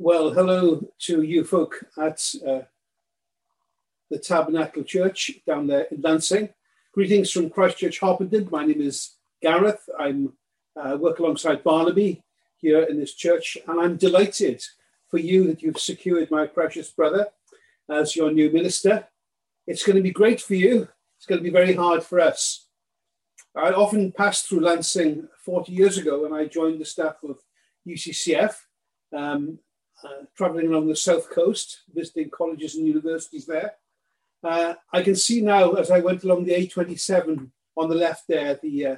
Well, 0.00 0.30
hello 0.30 0.88
to 1.06 1.22
you 1.22 1.42
folk 1.42 1.84
at 2.00 2.24
uh, 2.46 2.60
the 4.08 4.18
Tabernacle 4.20 4.84
Church 4.84 5.40
down 5.44 5.66
there 5.66 5.88
in 5.90 6.00
Lancing. 6.02 6.50
Greetings 6.92 7.32
from 7.32 7.50
Christchurch 7.50 7.98
Harpenden. 7.98 8.48
My 8.52 8.64
name 8.64 8.80
is 8.80 9.16
Gareth. 9.42 9.88
I'm 9.98 10.34
uh, 10.76 10.96
work 11.00 11.18
alongside 11.18 11.64
Barnaby 11.64 12.22
here 12.58 12.84
in 12.84 13.00
this 13.00 13.14
church, 13.14 13.58
and 13.66 13.80
I'm 13.80 13.96
delighted 13.96 14.64
for 15.08 15.18
you 15.18 15.48
that 15.48 15.62
you've 15.62 15.80
secured 15.80 16.30
my 16.30 16.46
precious 16.46 16.92
brother 16.92 17.26
as 17.90 18.14
your 18.14 18.30
new 18.30 18.52
minister. 18.52 19.08
It's 19.66 19.82
going 19.82 19.96
to 19.96 20.02
be 20.02 20.12
great 20.12 20.40
for 20.40 20.54
you. 20.54 20.86
It's 21.16 21.26
going 21.26 21.40
to 21.40 21.44
be 21.44 21.50
very 21.50 21.74
hard 21.74 22.04
for 22.04 22.20
us. 22.20 22.68
I 23.56 23.72
often 23.72 24.12
passed 24.12 24.48
through 24.48 24.60
Lancing 24.60 25.26
40 25.44 25.72
years 25.72 25.98
ago 25.98 26.22
when 26.22 26.32
I 26.32 26.44
joined 26.44 26.80
the 26.80 26.84
staff 26.84 27.16
of 27.28 27.40
UCCF, 27.84 28.54
um, 29.12 29.58
uh, 30.04 30.24
traveling 30.36 30.68
along 30.68 30.88
the 30.88 30.96
south 30.96 31.30
coast, 31.30 31.82
visiting 31.92 32.30
colleges 32.30 32.76
and 32.76 32.86
universities 32.86 33.46
there. 33.46 33.74
Uh, 34.42 34.74
I 34.92 35.02
can 35.02 35.16
see 35.16 35.40
now 35.40 35.72
as 35.72 35.90
I 35.90 36.00
went 36.00 36.22
along 36.24 36.44
the 36.44 36.52
A27 36.52 37.50
on 37.76 37.88
the 37.88 37.94
left 37.94 38.28
there, 38.28 38.58
the 38.62 38.86
uh, 38.86 38.96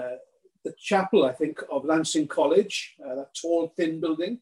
uh 0.00 0.16
the 0.64 0.74
chapel, 0.78 1.24
I 1.24 1.32
think, 1.32 1.60
of 1.70 1.84
Lancing 1.84 2.26
College, 2.26 2.96
uh, 3.04 3.14
that 3.14 3.34
tall, 3.40 3.72
thin 3.76 4.00
building. 4.00 4.40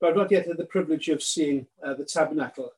But 0.00 0.10
I've 0.10 0.16
not 0.16 0.30
yet 0.30 0.46
had 0.46 0.56
the 0.56 0.64
privilege 0.64 1.08
of 1.08 1.22
seeing 1.22 1.66
uh, 1.84 1.94
the 1.94 2.04
tabernacle. 2.04 2.72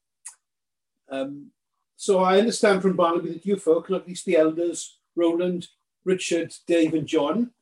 Um, 1.10 1.50
so 1.96 2.20
I 2.20 2.38
understand 2.38 2.82
from 2.82 2.96
Barnaby 2.96 3.34
that 3.34 3.46
you 3.46 3.56
folk, 3.56 3.90
not 3.90 4.08
least 4.08 4.24
the 4.24 4.36
elders, 4.36 4.98
Roland, 5.14 5.68
Richard, 6.04 6.52
Dave, 6.66 6.94
and 6.94 7.06
John, 7.06 7.52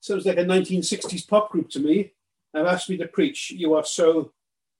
sounds 0.00 0.24
like 0.24 0.38
a 0.38 0.44
1960s 0.44 1.28
pop 1.28 1.50
group 1.50 1.68
to 1.70 1.80
me, 1.80 2.12
have 2.58 2.66
asked 2.66 2.90
me 2.90 2.96
to 2.98 3.08
preach. 3.08 3.50
You 3.50 3.74
are 3.74 3.84
so 3.84 4.32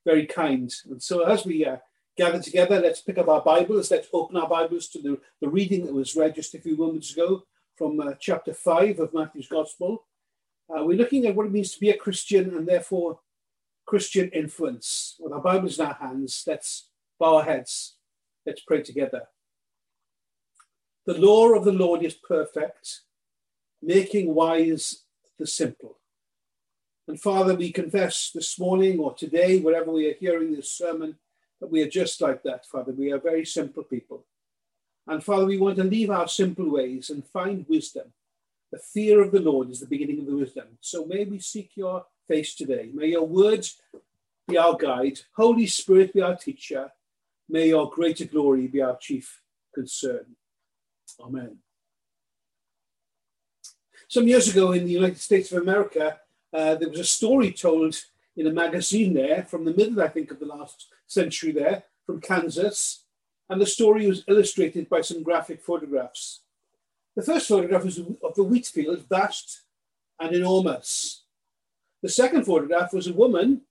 very 0.05 0.27
kind. 0.27 0.73
And 0.89 1.03
so 1.03 1.25
as 1.25 1.45
we 1.45 1.65
uh, 1.65 1.77
gather 2.17 2.41
together, 2.41 2.81
let's 2.81 3.01
pick 3.01 3.19
up 3.19 3.29
our 3.29 3.43
Bibles. 3.43 3.91
Let's 3.91 4.09
open 4.13 4.37
our 4.37 4.49
Bibles 4.49 4.89
to 4.89 5.03
the, 5.03 5.19
the 5.41 5.49
reading 5.49 5.85
that 5.87 5.95
was 5.95 6.17
read 6.17 6.35
just 6.35 6.55
a 6.55 6.61
few 6.61 6.77
moments 6.77 7.13
ago 7.13 7.43
from 7.77 8.01
uh, 8.01 8.13
chapter 8.19 8.55
5 8.55 9.01
of 9.01 9.13
Matthew's 9.13 9.49
Gospel. 9.49 10.05
Uh, 10.69 10.85
we're 10.85 10.97
looking 10.97 11.27
at 11.27 11.35
what 11.35 11.47
it 11.47 11.53
means 11.53 11.73
to 11.73 11.81
be 11.81 11.91
a 11.91 11.97
Christian 11.97 12.57
and 12.57 12.67
therefore 12.67 13.21
Christian 13.85 14.31
influence. 14.31 15.17
With 15.21 15.33
our 15.33 15.41
Bibles 15.41 15.79
in 15.79 15.87
our 15.87 15.95
hands, 15.95 16.45
let's 16.47 16.89
bow 17.21 17.37
our 17.37 17.45
heads. 17.45 17.97
Let's 18.45 18.63
pray 18.63 18.83
together. 18.83 19.23
The 21.05 21.19
law 21.19 21.53
of 21.55 21.65
the 21.65 21.73
Lord 21.73 22.03
is 22.03 22.15
perfect, 22.15 23.03
making 23.81 24.35
wise 24.35 25.05
the 25.39 25.47
simple. 25.47 25.96
And 27.09 27.21
Father, 27.21 27.55
we 27.55 27.71
confess 27.71 28.31
this 28.35 28.59
morning 28.59 28.99
or 28.99 29.15
today, 29.15 29.61
wherever 29.61 29.93
we 29.93 30.11
are 30.11 30.15
hearing 30.15 30.55
this 30.55 30.73
sermon, 30.73 31.17
that 31.61 31.71
we 31.71 31.83
are 31.83 31.89
just 31.89 32.21
like 32.21 32.43
that, 32.43 32.67
Father. 32.67 32.93
We 32.93 33.13
are 33.13 33.19
very 33.19 33.45
simple 33.45 33.85
people. 33.85 34.25
And 35.07 35.23
Father, 35.23 35.47
we 35.47 35.57
want 35.57 35.77
to 35.77 35.85
leave 35.85 36.11
our 36.11 36.27
simple 36.27 36.69
ways 36.69 37.11
and 37.11 37.25
find 37.25 37.65
wisdom. 37.69 38.13
The 38.73 38.79
fear 38.79 39.23
of 39.23 39.31
the 39.31 39.41
Lord 39.41 39.71
is 39.71 39.81
the 39.81 39.87
beginning 39.87 40.19
of 40.19 40.27
the 40.27 40.37
wisdom. 40.37 40.67
So 40.81 41.05
may 41.05 41.25
we 41.25 41.39
seek 41.39 41.77
your 41.77 42.05
face 42.27 42.57
today. 42.57 42.91
May 42.93 43.09
your 43.09 43.27
words 43.27 43.81
be 44.49 44.59
our 44.59 44.77
guide. 44.77 45.21
Holy 45.37 45.67
Spirit 45.67 46.13
be 46.13 46.23
our 46.23 46.37
teacher. 46.37 46.91
May 47.49 47.69
your 47.69 47.89
greater 47.89 48.25
glory 48.25 48.67
be 48.67 48.83
our 48.83 48.97
chief 48.97 49.43
concern. 49.73 50.27
Amen. 51.21 51.59
Some 54.09 54.27
years 54.27 54.49
ago 54.49 54.73
in 54.73 54.85
the 54.85 54.93
United 54.93 55.21
States 55.21 55.53
of 55.53 55.63
America, 55.63 56.19
uh, 56.57 56.75
there 56.75 56.89
was 56.89 57.01
a 57.01 57.05
story 57.05 57.53
told 57.53 57.95
in 58.35 58.47
a 58.47 58.53
magazine 58.53 59.13
there 59.13 59.45
from 59.45 59.67
the 59.67 59.75
middle, 59.75 60.01
I 60.01 60.09
think, 60.09 60.31
of 60.31 60.41
the 60.41 60.47
last 60.47 60.87
century 61.07 61.53
there, 61.53 61.85
from 62.07 62.21
Kansas. 62.21 63.05
And 63.51 63.61
the 63.61 63.67
story 63.67 64.07
was 64.07 64.25
illustrated 64.27 64.89
by 64.89 65.03
some 65.03 65.23
graphic 65.23 65.61
photographs. 65.61 66.41
The 67.15 67.23
first 67.23 67.49
photograph 67.49 67.85
was 67.85 67.99
of 67.99 68.35
the 68.35 68.43
wheat 68.43 68.67
field, 68.67 69.05
vast 69.09 69.63
and 70.19 70.35
enormous. 70.35 71.25
The 72.03 72.09
second 72.09 72.45
photograph 72.45 72.93
was 72.95 73.07
a 73.07 73.13
woman, 73.13 73.63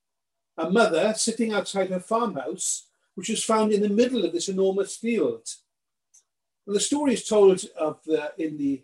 a 0.56 0.70
mother, 0.70 1.14
sitting 1.16 1.54
outside 1.54 1.90
her 1.90 2.00
farmhouse, 2.00 2.84
which 3.16 3.30
was 3.30 3.44
found 3.44 3.72
in 3.72 3.82
the 3.82 3.90
middle 3.90 4.24
of 4.26 4.32
this 4.32 4.48
enormous 4.48 4.96
field. 4.96 5.48
And 6.68 6.76
the 6.76 6.80
story 6.80 7.14
is 7.14 7.28
told 7.28 7.66
of 7.78 8.00
the, 8.06 8.32
in 8.38 8.58
the 8.58 8.84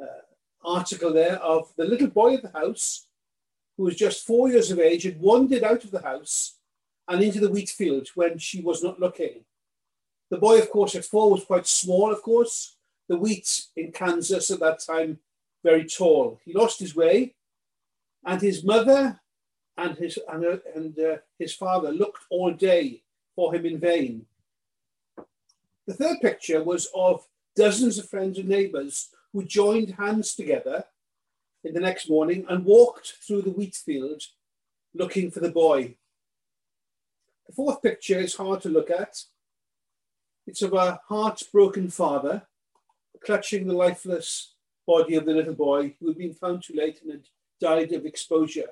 uh, 0.00 0.22
article 0.62 1.12
there 1.12 1.36
of 1.36 1.72
the 1.76 1.84
little 1.86 2.08
boy 2.08 2.34
at 2.34 2.42
the 2.42 2.58
house 2.58 3.06
who 3.80 3.86
was 3.86 3.96
just 3.96 4.26
four 4.26 4.50
years 4.50 4.70
of 4.70 4.78
age, 4.78 5.04
had 5.04 5.18
wandered 5.18 5.64
out 5.64 5.84
of 5.84 5.90
the 5.90 6.02
house 6.02 6.58
and 7.08 7.22
into 7.22 7.40
the 7.40 7.48
wheat 7.48 7.70
field 7.70 8.08
when 8.14 8.36
she 8.36 8.60
was 8.60 8.82
not 8.82 9.00
looking. 9.00 9.46
The 10.28 10.36
boy, 10.36 10.58
of 10.58 10.68
course, 10.68 10.94
at 10.94 11.06
four 11.06 11.30
was 11.30 11.46
quite 11.46 11.66
small, 11.66 12.12
of 12.12 12.20
course. 12.20 12.76
The 13.08 13.16
wheat 13.16 13.68
in 13.74 13.90
Kansas 13.90 14.50
at 14.50 14.60
that 14.60 14.80
time, 14.80 15.20
very 15.64 15.86
tall. 15.86 16.38
He 16.44 16.52
lost 16.52 16.78
his 16.78 16.94
way, 16.94 17.36
and 18.22 18.42
his 18.42 18.62
mother 18.62 19.18
and 19.78 19.96
his, 19.96 20.18
and, 20.30 20.44
uh, 20.44 20.56
and 20.74 20.98
uh, 20.98 21.16
his 21.38 21.54
father 21.54 21.90
looked 21.90 22.24
all 22.28 22.52
day 22.52 23.02
for 23.34 23.54
him 23.54 23.64
in 23.64 23.80
vain. 23.80 24.26
The 25.86 25.94
third 25.94 26.18
picture 26.20 26.62
was 26.62 26.90
of 26.94 27.26
dozens 27.56 27.96
of 27.96 28.10
friends 28.10 28.36
and 28.36 28.46
neighbours 28.46 29.08
who 29.32 29.42
joined 29.42 29.94
hands 29.94 30.34
together 30.34 30.84
in 31.64 31.74
the 31.74 31.80
next 31.80 32.08
morning 32.08 32.46
and 32.48 32.64
walked 32.64 33.14
through 33.26 33.42
the 33.42 33.50
wheat 33.50 33.74
field 33.74 34.22
looking 34.94 35.30
for 35.30 35.40
the 35.40 35.50
boy. 35.50 35.94
The 37.46 37.52
fourth 37.52 37.82
picture 37.82 38.18
is 38.18 38.36
hard 38.36 38.60
to 38.62 38.68
look 38.68 38.90
at. 38.90 39.24
It's 40.46 40.62
of 40.62 40.72
a 40.72 41.00
heartbroken 41.08 41.90
father 41.90 42.42
clutching 43.24 43.66
the 43.66 43.74
lifeless 43.74 44.54
body 44.86 45.14
of 45.14 45.26
the 45.26 45.32
little 45.32 45.54
boy 45.54 45.94
who 46.00 46.08
had 46.08 46.18
been 46.18 46.34
found 46.34 46.62
too 46.62 46.74
late 46.74 47.00
and 47.02 47.12
had 47.12 47.28
died 47.60 47.92
of 47.92 48.06
exposure. 48.06 48.70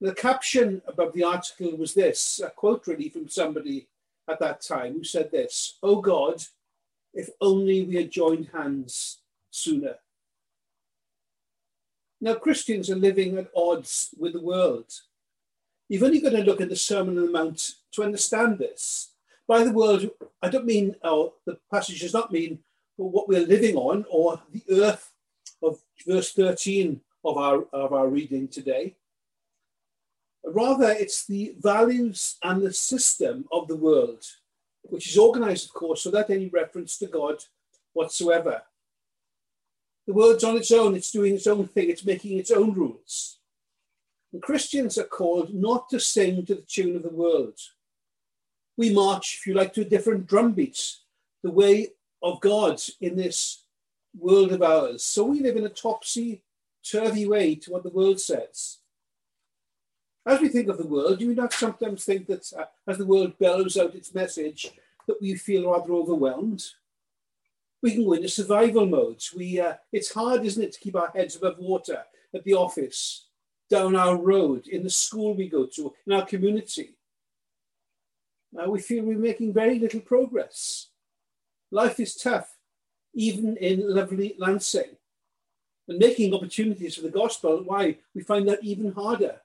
The 0.00 0.14
caption 0.14 0.82
above 0.86 1.14
the 1.14 1.24
article 1.24 1.76
was 1.76 1.94
this 1.94 2.40
a 2.44 2.50
quote 2.50 2.86
really 2.86 3.08
from 3.08 3.28
somebody 3.28 3.88
at 4.28 4.40
that 4.40 4.60
time 4.60 4.94
who 4.94 5.04
said 5.04 5.30
this 5.30 5.78
Oh 5.82 6.00
God, 6.00 6.42
if 7.14 7.30
only 7.40 7.84
we 7.84 7.96
had 7.96 8.10
joined 8.10 8.48
hands 8.52 9.20
sooner. 9.50 9.96
Now, 12.26 12.34
Christians 12.34 12.90
are 12.90 12.96
living 12.96 13.38
at 13.38 13.52
odds 13.54 14.12
with 14.18 14.32
the 14.32 14.40
world. 14.40 14.92
You've 15.88 16.02
only 16.02 16.20
got 16.20 16.30
to 16.30 16.42
look 16.42 16.60
at 16.60 16.68
the 16.68 16.74
Sermon 16.74 17.16
on 17.16 17.26
the 17.26 17.30
Mount 17.30 17.74
to 17.92 18.02
understand 18.02 18.58
this. 18.58 19.12
By 19.46 19.62
the 19.62 19.70
world, 19.70 20.10
I 20.42 20.48
don't 20.48 20.66
mean, 20.66 20.96
oh, 21.04 21.34
the 21.46 21.56
passage 21.72 22.00
does 22.00 22.12
not 22.12 22.32
mean 22.32 22.58
what 22.96 23.28
we're 23.28 23.46
living 23.46 23.76
on 23.76 24.06
or 24.10 24.42
the 24.50 24.64
earth 24.82 25.12
of 25.62 25.78
verse 26.04 26.32
13 26.32 27.00
of 27.24 27.36
our, 27.36 27.62
of 27.72 27.92
our 27.92 28.08
reading 28.08 28.48
today. 28.48 28.96
Rather, 30.44 30.90
it's 30.90 31.26
the 31.26 31.54
values 31.60 32.38
and 32.42 32.60
the 32.60 32.72
system 32.72 33.44
of 33.52 33.68
the 33.68 33.76
world, 33.76 34.24
which 34.82 35.08
is 35.08 35.16
organized, 35.16 35.66
of 35.66 35.74
course, 35.74 36.04
without 36.04 36.30
any 36.30 36.48
reference 36.48 36.98
to 36.98 37.06
God 37.06 37.44
whatsoever. 37.92 38.62
The 40.06 40.12
world's 40.12 40.44
on 40.44 40.56
its 40.56 40.70
own, 40.70 40.94
it's 40.94 41.10
doing 41.10 41.34
its 41.34 41.46
own 41.46 41.66
thing, 41.66 41.90
it's 41.90 42.04
making 42.04 42.38
its 42.38 42.50
own 42.50 42.72
rules. 42.72 43.38
And 44.32 44.42
Christians 44.42 44.98
are 44.98 45.04
called 45.04 45.54
not 45.54 45.88
to 45.90 45.98
sing 45.98 46.44
to 46.46 46.54
the 46.54 46.62
tune 46.62 46.96
of 46.96 47.02
the 47.02 47.08
world. 47.08 47.58
We 48.76 48.92
march, 48.92 49.38
if 49.38 49.46
you 49.46 49.54
like, 49.54 49.72
to 49.74 49.84
different 49.84 50.26
drum 50.26 50.52
beats, 50.52 51.02
the 51.42 51.50
way 51.50 51.92
of 52.22 52.40
God 52.40 52.80
in 53.00 53.16
this 53.16 53.64
world 54.18 54.52
of 54.52 54.62
ours. 54.62 55.02
So 55.04 55.24
we 55.24 55.40
live 55.40 55.56
in 55.56 55.66
a 55.66 55.70
topsy 55.70 56.42
turvy 56.88 57.26
way 57.26 57.54
to 57.56 57.72
what 57.72 57.82
the 57.82 57.90
world 57.90 58.20
says. 58.20 58.78
As 60.24 60.40
we 60.40 60.48
think 60.48 60.68
of 60.68 60.78
the 60.78 60.86
world, 60.86 61.18
do 61.18 61.28
we 61.28 61.34
not 61.34 61.52
sometimes 61.52 62.04
think 62.04 62.26
that 62.26 62.52
uh, 62.56 62.64
as 62.86 62.98
the 62.98 63.06
world 63.06 63.38
bellows 63.38 63.76
out 63.76 63.94
its 63.94 64.14
message, 64.14 64.72
that 65.06 65.20
we 65.20 65.34
feel 65.36 65.70
rather 65.70 65.92
overwhelmed? 65.92 66.64
We 67.82 67.92
can 67.92 68.04
go 68.04 68.14
into 68.14 68.28
survival 68.28 68.86
modes. 68.86 69.32
We, 69.34 69.60
uh, 69.60 69.74
it's 69.92 70.12
hard, 70.12 70.44
isn't 70.44 70.62
it, 70.62 70.72
to 70.72 70.80
keep 70.80 70.96
our 70.96 71.10
heads 71.14 71.36
above 71.36 71.58
water 71.58 72.02
at 72.34 72.44
the 72.44 72.54
office, 72.54 73.26
down 73.70 73.96
our 73.96 74.16
road, 74.16 74.66
in 74.66 74.82
the 74.82 74.90
school 74.90 75.34
we 75.34 75.48
go 75.48 75.66
to, 75.66 75.92
in 76.06 76.12
our 76.12 76.24
community. 76.24 76.96
Now 78.52 78.70
we 78.70 78.80
feel 78.80 79.04
we're 79.04 79.18
making 79.18 79.52
very 79.52 79.78
little 79.78 80.00
progress. 80.00 80.88
Life 81.70 82.00
is 82.00 82.14
tough, 82.14 82.56
even 83.14 83.56
in 83.56 83.94
lovely 83.94 84.34
Lancing. 84.38 84.96
And 85.88 85.98
making 85.98 86.34
opportunities 86.34 86.96
for 86.96 87.02
the 87.02 87.10
gospel, 87.10 87.62
why? 87.64 87.98
We 88.14 88.22
find 88.22 88.48
that 88.48 88.64
even 88.64 88.92
harder. 88.92 89.36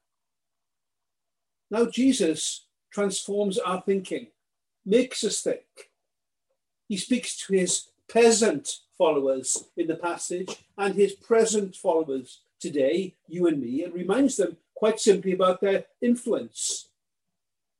Now 1.70 1.86
Jesus 1.86 2.66
transforms 2.92 3.58
our 3.60 3.82
thinking, 3.82 4.28
makes 4.86 5.24
us 5.24 5.42
think. 5.42 5.90
He 6.88 6.98
speaks 6.98 7.38
to 7.46 7.54
his 7.54 7.91
peasant 8.12 8.80
followers 8.98 9.70
in 9.78 9.88
the 9.88 9.96
passage 9.96 10.64
and 10.78 10.96
his 10.96 11.14
present 11.14 11.76
followers 11.76 12.42
today, 12.60 13.16
you 13.28 13.48
and 13.48 13.62
me, 13.62 13.84
and 13.84 13.94
reminds 13.94 14.38
them 14.38 14.58
quite 14.76 15.00
simply 15.00 15.32
about 15.32 15.62
their 15.62 15.86
influence. 16.02 16.90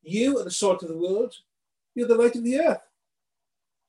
You 0.02 0.40
are 0.40 0.44
the 0.44 0.52
salt 0.52 0.84
of 0.84 0.90
the 0.90 0.98
world, 0.98 1.36
you're 1.94 2.08
the 2.08 2.16
light 2.16 2.36
of 2.36 2.44
the 2.44 2.60
earth, 2.60 2.82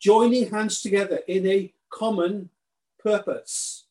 joining 0.00 0.50
hands 0.50 0.82
together 0.82 1.20
in 1.28 1.46
a 1.46 1.72
common 1.90 2.50
purpose. 2.98 3.84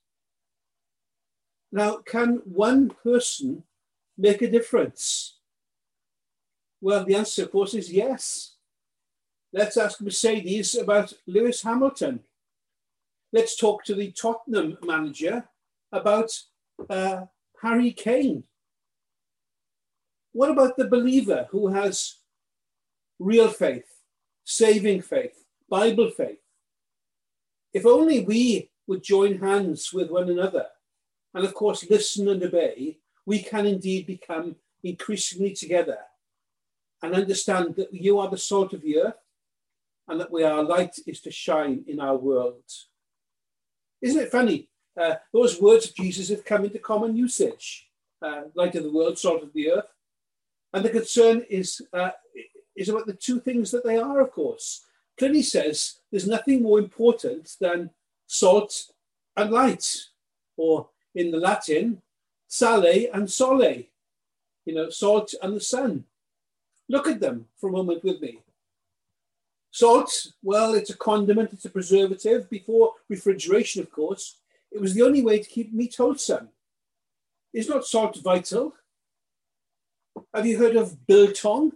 Now, 1.71 1.97
can 1.97 2.41
one 2.45 2.89
person 2.89 3.63
make 4.17 4.41
a 4.41 4.51
difference? 4.51 5.37
Well, 6.81 7.05
the 7.05 7.15
answer, 7.15 7.43
of 7.43 7.51
course, 7.51 7.73
is 7.73 7.91
yes. 7.91 8.55
Let's 9.53 9.77
ask 9.77 10.01
Mercedes 10.01 10.75
about 10.75 11.13
Lewis 11.25 11.61
Hamilton. 11.61 12.21
Let's 13.33 13.55
talk 13.55 13.85
to 13.85 13.95
the 13.95 14.11
Tottenham 14.11 14.77
manager 14.83 15.47
about 15.93 16.31
uh, 16.89 17.21
Harry 17.61 17.93
Kane. 17.93 18.43
What 20.33 20.49
about 20.49 20.75
the 20.75 20.89
believer 20.89 21.47
who 21.49 21.69
has 21.69 22.17
real 23.19 23.47
faith, 23.47 23.85
saving 24.43 25.03
faith, 25.03 25.45
Bible 25.69 26.09
faith? 26.09 26.39
If 27.73 27.85
only 27.85 28.19
we 28.25 28.71
would 28.85 29.01
join 29.01 29.39
hands 29.39 29.93
with 29.93 30.11
one 30.11 30.29
another 30.29 30.67
and, 31.33 31.45
of 31.45 31.53
course, 31.53 31.89
listen 31.89 32.27
and 32.27 32.43
obey, 32.43 32.97
we 33.25 33.41
can 33.41 33.65
indeed 33.65 34.07
become 34.07 34.57
increasingly 34.83 35.53
together 35.53 35.99
and 37.01 37.15
understand 37.15 37.75
that 37.77 37.93
you 37.93 38.19
are 38.19 38.29
the 38.29 38.37
salt 38.37 38.73
of 38.73 38.81
the 38.81 38.99
earth 38.99 39.23
and 40.09 40.19
that 40.19 40.31
we 40.31 40.43
our 40.43 40.63
light 40.63 40.97
is 41.07 41.21
to 41.21 41.31
shine 41.31 41.85
in 41.87 42.01
our 42.01 42.17
world. 42.17 42.63
Isn't 44.01 44.21
it 44.21 44.31
funny? 44.31 44.67
Uh, 44.99 45.15
those 45.33 45.61
words 45.61 45.89
of 45.89 45.95
Jesus 45.95 46.29
have 46.29 46.43
come 46.43 46.65
into 46.65 46.79
common 46.79 47.15
usage 47.15 47.87
uh, 48.21 48.43
light 48.55 48.75
of 48.75 48.83
the 48.83 48.91
world, 48.91 49.17
salt 49.17 49.43
of 49.43 49.53
the 49.53 49.71
earth. 49.71 49.93
And 50.73 50.85
the 50.85 50.89
concern 50.89 51.43
is, 51.49 51.81
uh, 51.93 52.11
is 52.75 52.89
about 52.89 53.05
the 53.05 53.13
two 53.13 53.39
things 53.39 53.71
that 53.71 53.83
they 53.83 53.97
are, 53.97 54.19
of 54.21 54.31
course. 54.31 54.85
Pliny 55.17 55.41
says 55.41 55.99
there's 56.09 56.27
nothing 56.27 56.63
more 56.63 56.79
important 56.79 57.55
than 57.59 57.91
salt 58.27 58.91
and 59.35 59.51
light, 59.51 60.05
or 60.57 60.89
in 61.13 61.31
the 61.31 61.37
Latin, 61.37 62.01
sale 62.47 63.07
and 63.13 63.29
sole, 63.29 63.83
you 64.65 64.73
know, 64.73 64.89
salt 64.89 65.33
and 65.41 65.55
the 65.55 65.61
sun. 65.61 66.05
Look 66.89 67.07
at 67.07 67.19
them 67.19 67.47
for 67.57 67.69
a 67.69 67.73
moment 67.73 68.03
with 68.03 68.21
me. 68.21 68.39
Salt, 69.71 70.27
well, 70.43 70.73
it's 70.73 70.89
a 70.89 70.97
condiment, 70.97 71.53
it's 71.53 71.65
a 71.65 71.69
preservative. 71.69 72.49
Before 72.49 72.93
refrigeration, 73.07 73.81
of 73.81 73.89
course, 73.89 74.37
it 74.71 74.81
was 74.81 74.93
the 74.93 75.01
only 75.01 75.21
way 75.21 75.39
to 75.39 75.49
keep 75.49 75.73
meat 75.73 75.95
wholesome. 75.95 76.49
Is 77.53 77.69
not 77.69 77.85
salt 77.85 78.17
vital? 78.21 78.73
Have 80.33 80.45
you 80.45 80.57
heard 80.57 80.75
of 80.75 81.07
biltong? 81.07 81.71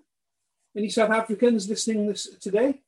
Any 0.75 0.89
South 0.89 1.11
Africans 1.11 1.69
listening 1.69 2.07
this 2.07 2.35
today? 2.39 2.81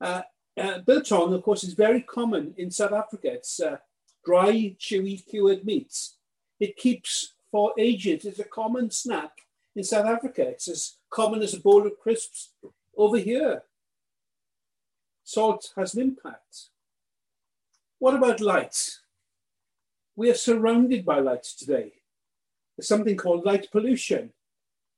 Uh, 0.00 0.22
uh, 0.56 0.78
biltong, 0.86 1.34
of 1.34 1.42
course, 1.42 1.64
is 1.64 1.74
very 1.74 2.02
common 2.02 2.54
in 2.56 2.70
South 2.70 2.92
Africa. 2.92 3.32
It's 3.32 3.58
uh, 3.58 3.78
dry, 4.24 4.76
chewy, 4.78 5.26
cured 5.26 5.64
meats. 5.64 6.16
It 6.60 6.76
keeps 6.76 7.34
for 7.50 7.72
ages. 7.76 8.24
It's 8.24 8.38
a 8.38 8.44
common 8.44 8.90
snack 8.90 9.32
in 9.74 9.82
South 9.82 10.06
Africa. 10.06 10.42
It's 10.42 10.68
as 10.68 10.96
common 11.10 11.42
as 11.42 11.54
a 11.54 11.60
bowl 11.60 11.86
of 11.86 11.98
crisps 11.98 12.52
over 12.96 13.18
here. 13.18 13.62
Salt 15.24 15.72
has 15.76 15.94
an 15.94 16.02
impact. 16.02 16.68
What 17.98 18.14
about 18.14 18.40
light? 18.40 18.98
We 20.14 20.30
are 20.30 20.34
surrounded 20.34 21.04
by 21.04 21.20
light 21.20 21.42
today. 21.42 21.94
There's 22.76 22.88
something 22.88 23.16
called 23.16 23.46
light 23.46 23.68
pollution. 23.72 24.32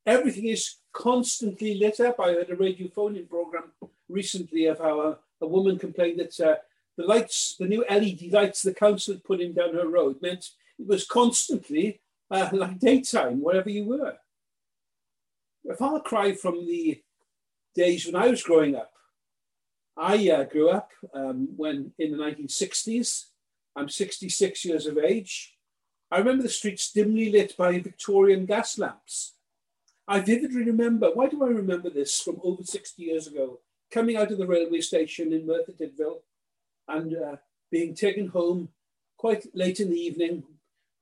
Everything 0.04 0.46
is 0.46 0.76
constantly 0.92 1.74
lit 1.74 2.00
up. 2.00 2.18
I 2.20 2.32
heard 2.32 2.50
a 2.50 2.56
radio 2.56 2.88
phone-in 2.88 3.26
program 3.26 3.72
recently 4.08 4.66
of 4.66 4.78
how 4.78 5.00
a, 5.00 5.18
a 5.40 5.46
woman 5.46 5.78
complained 5.78 6.18
that 6.18 6.40
uh, 6.40 6.56
the 6.96 7.04
lights, 7.04 7.56
the 7.58 7.66
new 7.66 7.84
LED 7.88 8.32
lights 8.32 8.62
the 8.62 8.74
council 8.74 9.14
had 9.14 9.24
put 9.24 9.40
in 9.40 9.52
down 9.52 9.74
her 9.74 9.88
road 9.88 10.20
meant 10.20 10.50
it 10.78 10.86
was 10.86 11.06
constantly 11.06 12.00
uh, 12.30 12.48
like 12.52 12.78
daytime, 12.80 13.40
wherever 13.40 13.70
you 13.70 13.84
were. 13.84 14.16
A 15.70 15.76
far 15.76 16.00
cry 16.00 16.32
from 16.32 16.66
the 16.66 17.00
days 17.74 18.06
when 18.06 18.16
I 18.16 18.28
was 18.28 18.42
growing 18.42 18.74
up. 18.74 18.92
I 19.96 20.28
uh, 20.30 20.44
grew 20.44 20.68
up 20.68 20.90
um, 21.14 21.48
when 21.56 21.92
in 21.98 22.12
the 22.12 22.18
1960s. 22.18 23.26
I'm 23.74 23.88
66 23.88 24.64
years 24.64 24.86
of 24.86 24.98
age. 24.98 25.56
I 26.10 26.18
remember 26.18 26.42
the 26.42 26.48
streets 26.48 26.92
dimly 26.92 27.30
lit 27.30 27.56
by 27.56 27.78
Victorian 27.78 28.46
gas 28.46 28.78
lamps. 28.78 29.34
I 30.08 30.20
vividly 30.20 30.62
remember, 30.62 31.10
why 31.12 31.28
do 31.28 31.42
I 31.44 31.48
remember 31.48 31.90
this 31.90 32.20
from 32.20 32.40
over 32.42 32.62
60 32.62 33.02
years 33.02 33.26
ago? 33.26 33.60
Coming 33.90 34.16
out 34.16 34.30
of 34.30 34.38
the 34.38 34.46
railway 34.46 34.80
station 34.80 35.32
in 35.32 35.46
Merthyr 35.46 35.72
Tydfil 35.72 36.20
and 36.88 37.16
uh, 37.16 37.36
being 37.70 37.94
taken 37.94 38.28
home 38.28 38.68
quite 39.16 39.46
late 39.54 39.80
in 39.80 39.90
the 39.90 39.98
evening, 39.98 40.44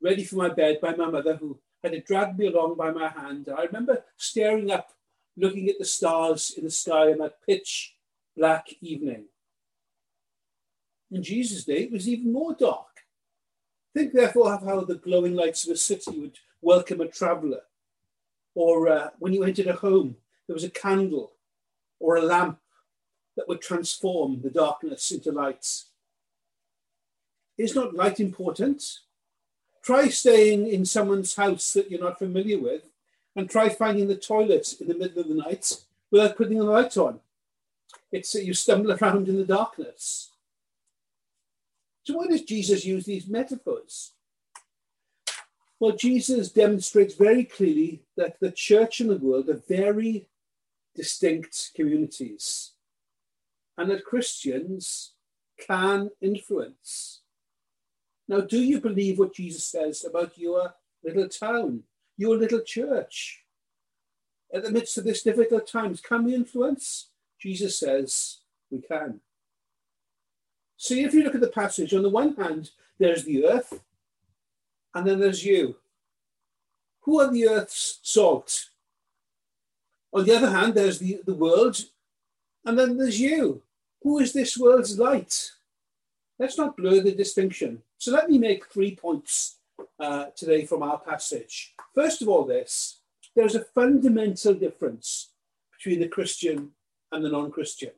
ready 0.01 0.25
for 0.25 0.37
my 0.37 0.49
bed 0.49 0.81
by 0.81 0.95
my 0.95 1.11
mother, 1.11 1.37
who 1.37 1.59
had 1.83 2.05
dragged 2.05 2.39
me 2.39 2.47
along 2.47 2.77
by 2.77 2.91
my 2.91 3.09
hand. 3.09 3.49
I 3.55 3.65
remember 3.65 4.05
staring 4.17 4.71
up, 4.71 4.93
looking 5.37 5.69
at 5.69 5.79
the 5.79 5.85
stars 5.85 6.55
in 6.57 6.65
the 6.65 6.71
sky 6.71 7.13
on 7.13 7.19
that 7.19 7.43
pitch 7.47 7.94
black 8.37 8.67
evening. 8.81 9.25
In 11.11 11.23
Jesus' 11.23 11.65
day, 11.65 11.85
it 11.85 11.93
was 11.93 12.09
even 12.09 12.33
more 12.33 12.55
dark. 12.55 12.87
Think, 13.95 14.13
therefore, 14.13 14.53
of 14.53 14.65
how 14.65 14.81
the 14.81 14.97
glowing 14.97 15.37
lights 15.37 15.65
of 15.65 15.73
a 15.73 15.77
city 15.77 16.19
would 16.19 16.39
welcome 16.61 17.01
a 17.01 17.07
traveller. 17.07 17.63
Or 18.55 18.89
uh, 18.89 19.11
when 19.19 19.33
you 19.33 19.45
entered 19.45 19.69
a 19.69 19.75
home, 19.75 20.17
there 20.47 20.55
was 20.55 20.65
a 20.65 20.71
candle 20.71 21.33
or 22.01 22.17
a 22.17 22.23
lamp 22.23 22.59
that 23.37 23.49
would 23.49 23.61
transform 23.61 24.41
the 24.43 24.51
darkness 24.51 25.11
into 25.11 25.33
lights. 25.33 25.87
Is 27.57 27.75
not 27.75 27.95
light 27.95 28.19
important? 28.21 28.83
Try 29.83 30.09
staying 30.09 30.67
in 30.67 30.85
someone's 30.85 31.37
house 31.37 31.73
that 31.75 31.91
you're 31.91 32.01
not 32.01 32.19
familiar 32.19 32.59
with 32.59 32.83
and 33.37 33.49
try 33.49 33.69
finding 33.69 34.09
the 34.09 34.17
toilet 34.17 34.75
in 34.81 34.89
the 34.89 34.95
middle 34.95 35.21
of 35.21 35.29
the 35.29 35.35
night 35.35 35.77
without 36.11 36.37
putting 36.37 36.59
the 36.59 36.65
light 36.65 36.97
on. 36.97 37.21
It's 38.15 38.33
you 38.37 38.55
stumble 38.55 38.93
around 38.93 39.29
in 39.29 39.37
the 39.39 39.45
darkness. 39.45 40.31
So 42.05 42.15
why 42.15 42.29
does 42.29 42.43
Jesus 42.43 42.85
use 42.85 43.07
these 43.07 43.27
metaphors? 43.27 44.13
Well, 45.81 45.97
Jesus 45.97 46.53
demonstrates 46.53 47.15
very 47.15 47.43
clearly 47.43 48.05
that 48.17 48.39
the 48.39 48.53
church 48.53 49.01
and 49.01 49.11
the 49.11 49.17
world 49.17 49.49
are 49.49 49.61
very 49.69 50.29
distinct 50.95 51.73
communities 51.75 52.75
and 53.77 53.91
that 53.91 54.05
Christians 54.05 55.15
can 55.67 56.09
influence. 56.21 57.23
Now, 58.29 58.43
do 58.43 58.63
you 58.63 58.81
believe 58.81 59.19
what 59.19 59.35
Jesus 59.35 59.65
says 59.65 60.05
about 60.05 60.39
your 60.39 60.73
little 61.03 61.29
town, 61.29 61.83
your 62.17 62.37
little 62.37 62.61
church? 62.61 63.43
At 64.55 64.63
the 64.63 64.71
midst 64.71 64.99
of 64.99 65.03
this 65.03 65.25
difficult 65.25 65.67
times, 65.67 66.01
can 66.01 66.23
we 66.23 66.37
influence? 66.37 67.09
Jesus 67.45 67.79
says 67.79 68.39
we 68.71 68.81
can. 68.81 69.21
See, 70.79 71.05
if 71.05 71.13
you 71.13 71.23
look 71.23 71.35
at 71.35 71.43
the 71.43 71.49
passage, 71.49 71.93
on 71.93 72.03
the 72.03 72.09
one 72.09 72.35
hand, 72.37 72.71
there's 72.99 73.25
the 73.25 73.47
earth, 73.47 73.83
and 74.95 75.07
then 75.07 75.21
there's 75.21 75.45
you. 75.45 75.77
Who 77.03 77.21
are 77.21 77.31
the 77.31 77.47
earth's 77.47 77.99
salt? 78.03 78.71
On 80.15 80.25
the 80.25 80.35
other 80.35 80.49
hand, 80.49 80.73
there's 80.73 80.99
the, 80.99 81.21
the 81.27 81.35
world, 81.35 81.77
and 82.65 82.79
then 82.79 82.97
there's 82.97 83.21
you. 83.21 83.61
Who 84.03 84.21
is 84.21 84.33
this 84.33 84.57
world's 84.57 84.99
light? 84.99 85.51
Let's 86.39 86.57
not 86.57 86.79
blur 86.79 87.01
the 87.01 87.13
distinction. 87.13 87.83
So 87.99 88.11
let 88.11 88.31
me 88.31 88.39
make 88.39 88.73
three 88.73 88.97
points 88.97 89.59
uh, 90.01 90.27
today 90.35 90.65
from 90.65 90.83
our 90.83 90.99
passage. 90.99 91.75
First 91.95 92.23
of 92.23 92.29
all, 92.29 92.45
this 92.45 93.01
there's 93.37 93.55
a 93.55 93.65
fundamental 93.65 94.55
difference 94.55 95.31
between 95.77 96.01
the 96.01 96.09
Christian 96.09 96.71
and 97.15 97.25
the 97.25 97.31
non 97.31 97.51
Christian, 97.51 97.93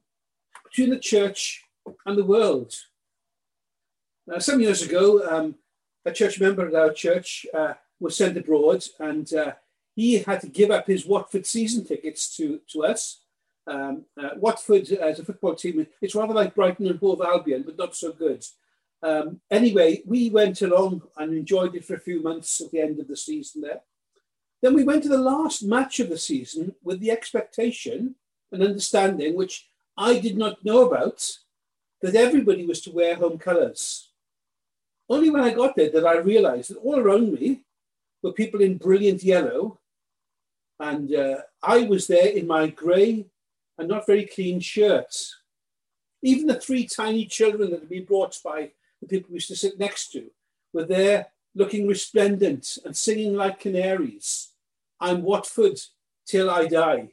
between 0.65 0.91
the 0.91 0.99
church 0.99 1.65
and 2.05 2.17
the 2.17 2.25
world. 2.25 2.73
Now, 4.27 4.39
some 4.39 4.61
years 4.61 4.83
ago, 4.83 5.27
um, 5.29 5.55
a 6.05 6.13
church 6.13 6.41
member 6.41 6.67
at 6.67 6.75
our 6.75 6.93
church 6.93 7.47
uh, 7.55 7.75
was 8.01 8.17
sent 8.17 8.37
abroad 8.37 8.85
and 8.99 9.33
uh, 9.33 9.53
he 9.95 10.19
had 10.19 10.41
to 10.41 10.49
give 10.49 10.71
up 10.71 10.87
his 10.87 11.07
Watford 11.07 11.47
season 11.47 11.85
tickets 11.85 12.37
to, 12.37 12.61
to 12.73 12.85
us. 12.85 13.23
Um, 13.67 14.05
uh, 14.21 14.31
Watford 14.37 14.91
as 14.93 15.19
a 15.19 15.25
football 15.25 15.55
team, 15.55 15.87
it's 16.01 16.15
rather 16.15 16.35
like 16.35 16.55
Brighton 16.55 16.87
and 16.87 16.99
Hove 16.99 17.23
Albion, 17.23 17.63
but 17.63 17.79
not 17.79 17.97
so 17.97 18.13
good. 18.13 18.45
Um, 19.03 19.41
anyway, 19.51 20.03
we 20.07 20.31
went 20.31 20.63
along 20.63 21.03
and 21.17 21.33
enjoyed 21.33 21.75
it 21.75 21.85
for 21.85 21.95
a 21.95 22.01
few 22.01 22.23
months 22.23 22.61
at 22.61 22.71
the 22.71 22.81
end 22.81 22.99
of 23.01 23.09
the 23.09 23.17
season 23.17 23.63
there. 23.63 23.81
Then 24.63 24.75
we 24.75 24.85
went 24.85 25.03
to 25.05 25.09
the 25.09 25.19
last 25.19 25.63
match 25.63 26.01
of 26.01 26.09
the 26.09 26.19
season 26.19 26.75
with 26.83 27.01
the 27.01 27.11
expectation 27.11 28.17
and 28.53 28.63
understanding, 28.63 29.35
which 29.35 29.69
I 29.97 30.19
did 30.19 30.37
not 30.37 30.65
know 30.65 30.87
about, 30.87 31.39
that 32.03 32.15
everybody 32.15 32.67
was 32.67 32.81
to 32.83 32.93
wear 32.93 33.17
home 33.17 33.39
colours. 33.39 34.11
Only 35.09 35.31
when 35.31 35.43
I 35.43 35.55
got 35.55 35.77
there 35.77 35.91
did 35.91 36.05
I 36.05 36.17
realise 36.17 36.69
that 36.69 36.79
all 36.79 36.99
around 36.99 37.33
me 37.33 37.63
were 38.23 38.33
people 38.33 38.61
in 38.61 38.79
brilliant 38.79 39.23
yellow 39.23 39.79
And 40.79 41.15
uh, 41.15 41.39
I 41.63 41.85
was 41.85 42.07
there 42.07 42.29
in 42.29 42.47
my 42.47 42.69
grey 42.69 43.27
and 43.79 43.89
not 43.89 44.07
very 44.07 44.27
clean 44.27 44.61
shirt. 44.61 45.15
Even 46.23 46.47
the 46.47 46.61
three 46.61 46.87
tiny 46.87 47.25
children 47.27 47.71
that 47.71 47.81
had 47.81 47.89
been 47.89 48.05
brought 48.05 48.39
by 48.45 48.71
the 49.01 49.09
people 49.09 49.29
we 49.31 49.37
used 49.37 49.49
to 49.49 49.57
sit 49.57 49.79
next 49.79 50.13
to 50.13 50.31
were 50.73 50.85
there 50.85 51.29
looking 51.55 51.87
resplendent 51.87 52.79
and 52.85 52.97
singing 52.97 53.35
like 53.35 53.61
canaries. 53.61 54.49
I'm 55.01 55.23
Watford 55.23 55.81
till 56.27 56.51
I 56.51 56.67
die. 56.67 57.13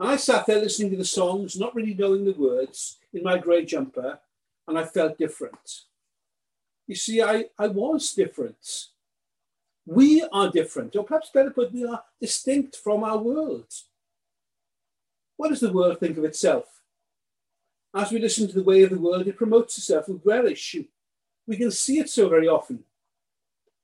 I 0.00 0.16
sat 0.16 0.46
there 0.46 0.60
listening 0.60 0.90
to 0.90 0.96
the 0.96 1.04
songs, 1.04 1.58
not 1.58 1.74
really 1.74 1.94
knowing 1.94 2.24
the 2.24 2.32
words, 2.32 2.98
in 3.12 3.22
my 3.22 3.38
grey 3.38 3.64
jumper, 3.64 4.18
and 4.66 4.78
I 4.78 4.84
felt 4.84 5.18
different. 5.18 5.82
You 6.86 6.96
see, 6.96 7.22
I, 7.22 7.46
I 7.58 7.68
was 7.68 8.12
different. 8.12 8.86
We 9.86 10.26
are 10.32 10.50
different, 10.50 10.96
or 10.96 11.04
perhaps 11.04 11.30
better 11.32 11.50
put, 11.50 11.72
we 11.72 11.84
are 11.84 12.02
distinct 12.20 12.76
from 12.76 13.04
our 13.04 13.18
world. 13.18 13.72
What 15.36 15.50
does 15.50 15.60
the 15.60 15.72
world 15.72 16.00
think 16.00 16.16
of 16.16 16.24
itself? 16.24 16.82
As 17.94 18.10
we 18.10 18.18
listen 18.18 18.48
to 18.48 18.54
the 18.54 18.62
way 18.62 18.82
of 18.82 18.90
the 18.90 18.98
world, 18.98 19.26
it 19.26 19.36
promotes 19.36 19.78
itself 19.78 20.08
with 20.08 20.22
relish. 20.24 20.76
We 21.46 21.56
can 21.56 21.70
see 21.70 21.98
it 21.98 22.10
so 22.10 22.28
very 22.28 22.48
often. 22.48 22.84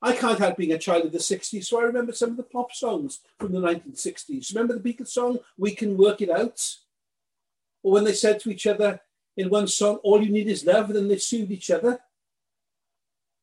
I 0.02 0.14
can't 0.14 0.38
help 0.38 0.56
being 0.56 0.72
a 0.72 0.78
child 0.78 1.04
of 1.04 1.12
the 1.12 1.18
60s, 1.18 1.66
so 1.66 1.78
I 1.78 1.84
remember 1.84 2.12
some 2.12 2.30
of 2.30 2.36
the 2.38 2.42
pop 2.42 2.72
songs 2.72 3.20
from 3.38 3.52
the 3.52 3.60
1960s. 3.60 4.54
Remember 4.54 4.78
the 4.78 4.92
Beatles 4.92 5.08
song, 5.08 5.38
We 5.58 5.74
Can 5.74 5.98
Work 5.98 6.22
It 6.22 6.30
Out? 6.30 6.76
Or 7.82 7.92
when 7.92 8.04
they 8.04 8.14
said 8.14 8.40
to 8.40 8.50
each 8.50 8.66
other 8.66 9.00
in 9.36 9.50
one 9.50 9.66
song, 9.66 9.96
All 9.96 10.22
you 10.22 10.30
need 10.30 10.48
is 10.48 10.64
love, 10.64 10.86
and 10.86 10.96
then 10.96 11.08
they 11.08 11.18
sued 11.18 11.50
each 11.50 11.70
other. 11.70 12.00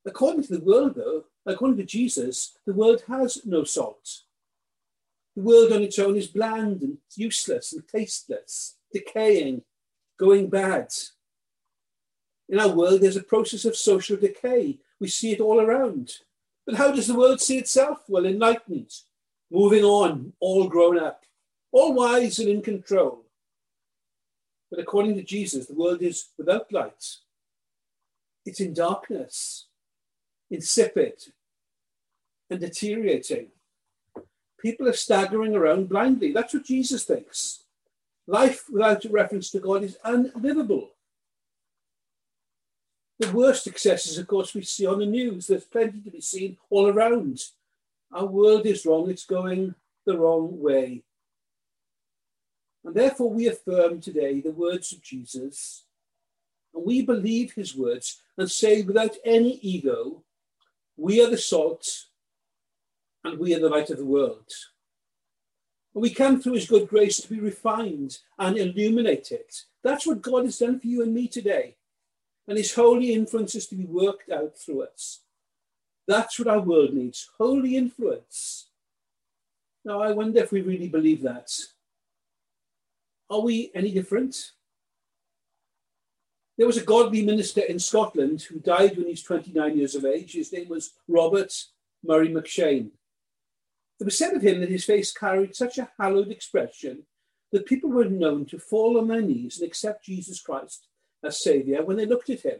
According 0.06 0.44
to 0.44 0.58
the 0.58 0.64
world, 0.64 0.96
though, 0.96 1.26
according 1.46 1.78
to 1.78 1.84
Jesus, 1.84 2.58
the 2.66 2.74
world 2.74 3.04
has 3.08 3.46
no 3.46 3.64
salt. 3.64 4.22
The 5.36 5.44
world 5.44 5.72
on 5.72 5.84
its 5.84 6.00
own 6.00 6.16
is 6.16 6.28
bland 6.28 6.82
and 6.82 6.98
useless 7.16 7.74
and 7.74 7.88
tasteless, 7.88 8.78
decaying, 8.92 9.62
going 10.18 10.50
bad. 10.50 10.92
In 12.50 12.60
our 12.60 12.70
world, 12.70 13.02
there's 13.02 13.18
a 13.18 13.24
process 13.24 13.66
of 13.66 13.76
social 13.76 14.18
decay. 14.18 14.80
We 15.00 15.10
see 15.10 15.34
it 15.34 15.42
all 15.42 15.60
around. 15.60 16.14
But 16.68 16.76
how 16.76 16.92
does 16.92 17.08
the 17.08 17.16
world 17.16 17.40
see 17.40 17.58
itself? 17.58 18.04
Well, 18.10 18.26
enlightened, 18.26 18.92
moving 19.50 19.86
on, 19.86 20.34
all 20.42 20.68
grown 20.68 21.00
up, 21.00 21.24
all 21.72 21.94
wise 21.94 22.40
and 22.40 22.50
in 22.50 22.62
control. 22.62 23.24
But 24.70 24.82
according 24.82 25.16
to 25.16 25.24
Jesus, 25.24 25.66
the 25.66 25.76
world 25.76 26.02
is 26.02 26.28
without 26.38 26.72
light. 26.74 27.06
It's 28.46 28.60
in 28.60 28.74
darkness, 28.74 29.68
insipid, 30.52 31.24
and 32.50 32.60
deteriorating. 32.60 33.48
People 34.60 34.90
are 34.90 34.94
staggering 34.94 35.56
around 35.56 35.88
blindly. 35.88 36.34
That's 36.34 36.54
what 36.54 36.66
Jesus 36.66 37.06
thinks. 37.06 37.64
Life 38.28 38.66
without 38.70 39.06
reference 39.10 39.52
to 39.52 39.60
God 39.62 39.84
is 39.84 39.98
unlivable. 40.04 40.92
The 43.20 43.32
worst 43.32 43.66
excesses, 43.66 44.18
of 44.18 44.28
course, 44.28 44.54
we 44.54 44.62
see 44.62 44.86
on 44.86 45.00
the 45.00 45.06
news. 45.06 45.48
There's 45.48 45.64
plenty 45.64 46.02
to 46.02 46.12
be 46.12 46.22
seen 46.22 46.58
all 46.70 46.88
around. 46.88 47.40
Our 48.12 48.26
world 48.26 48.66
is 48.66 48.86
wrong, 48.86 49.10
it's 49.10 49.26
going 49.26 49.74
the 50.06 50.18
wrong 50.18 50.62
way. 50.62 51.04
And 52.86 52.96
therefore, 52.96 53.32
we 53.32 53.48
affirm 53.48 54.00
today 54.00 54.40
the 54.40 54.52
words 54.52 54.94
of 54.94 55.02
Jesus, 55.02 55.84
and 56.74 56.86
we 56.86 57.02
believe 57.02 57.54
his 57.54 57.76
words 57.76 58.22
and 58.38 58.50
say 58.50 58.84
without 58.84 59.16
any 59.26 59.60
ego, 59.62 60.24
we 60.96 61.24
are 61.24 61.30
the 61.30 61.38
salt 61.38 62.06
and 63.24 63.40
we 63.40 63.54
are 63.56 63.60
the 63.60 63.70
light 63.70 63.90
of 63.90 63.98
the 63.98 64.06
world. 64.06 64.52
And 65.94 66.02
we 66.02 66.14
come 66.14 66.40
through 66.40 66.54
his 66.54 66.68
good 66.68 66.88
grace 66.88 67.18
to 67.18 67.30
be 67.30 67.40
refined 67.40 68.20
and 68.38 68.58
illuminated. 68.58 69.46
That's 69.84 70.06
what 70.06 70.22
God 70.22 70.46
has 70.46 70.60
done 70.60 70.80
for 70.80 70.88
you 70.88 71.02
and 71.02 71.14
me 71.14 71.28
today. 71.28 71.77
And 72.48 72.58
his 72.58 72.74
holy 72.74 73.14
influence 73.14 73.56
is 73.56 73.68
to 73.68 73.76
be 73.76 73.86
worked 73.86 74.32
out 74.32 74.58
through 74.58 74.84
us. 74.84 75.22
That's 76.08 76.40
what 76.40 76.48
our 76.48 76.62
world 76.62 76.94
needs 76.94 77.30
holy 77.38 77.76
influence. 77.76 78.70
Now, 79.84 80.02
I 80.02 80.12
wonder 80.12 80.40
if 80.40 80.52
we 80.52 80.62
really 80.62 80.88
believe 80.88 81.22
that. 81.24 81.52
Are 83.30 83.42
we 83.42 83.72
any 83.76 83.92
different? 83.92 84.52
There 86.58 86.68
was 86.68 86.78
a 86.78 86.84
godly 86.84 87.24
minister 87.24 87.62
in 87.62 87.78
Scotland 87.78 88.42
who 88.42 88.60
died 88.60 88.96
when 88.96 89.06
he 89.06 89.12
was 89.12 89.24
29 89.24 89.78
years 89.78 89.96
of 89.96 90.06
age. 90.06 90.34
His 90.34 90.52
name 90.52 90.70
was 90.70 90.94
Robert 91.08 91.54
Murray 92.04 92.30
McCheyne. 92.30 92.92
It 94.00 94.04
was 94.04 94.18
said 94.18 94.34
of 94.34 94.42
him 94.42 94.62
that 94.62 94.70
his 94.70 94.86
face 94.86 95.12
carried 95.12 95.56
such 95.56 95.78
a 95.78 95.90
hallowed 96.00 96.30
expression 96.30 97.04
that 97.52 97.66
people 97.66 97.90
were 97.90 98.06
known 98.06 98.46
to 98.46 98.60
fall 98.60 98.98
on 98.98 99.08
their 99.08 99.22
knees 99.22 99.60
and 99.60 99.68
accept 99.68 100.06
Jesus 100.06 100.42
Christ 100.42 100.88
as 101.28 101.44
Saviour 101.44 101.84
when 101.84 101.98
they 101.98 102.06
looked 102.06 102.30
at 102.30 102.42
him. 102.42 102.60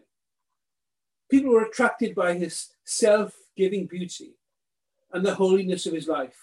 People 1.30 1.52
were 1.52 1.66
attracted 1.66 2.16
by 2.16 2.36
his 2.36 2.70
self 2.84 3.34
giving 3.56 3.86
beauty 3.86 4.36
and 5.12 5.26
the 5.26 5.36
holiness 5.36 5.86
of 5.86 5.94
his 5.94 6.08
life. 6.08 6.38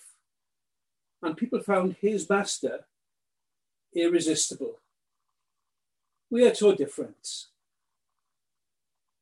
And 1.23 1.37
people 1.37 1.61
found 1.61 1.97
his 2.01 2.29
master 2.29 2.81
irresistible. 3.95 4.81
We 6.31 6.47
are 6.47 6.55
so 6.55 6.75
different. 6.75 7.47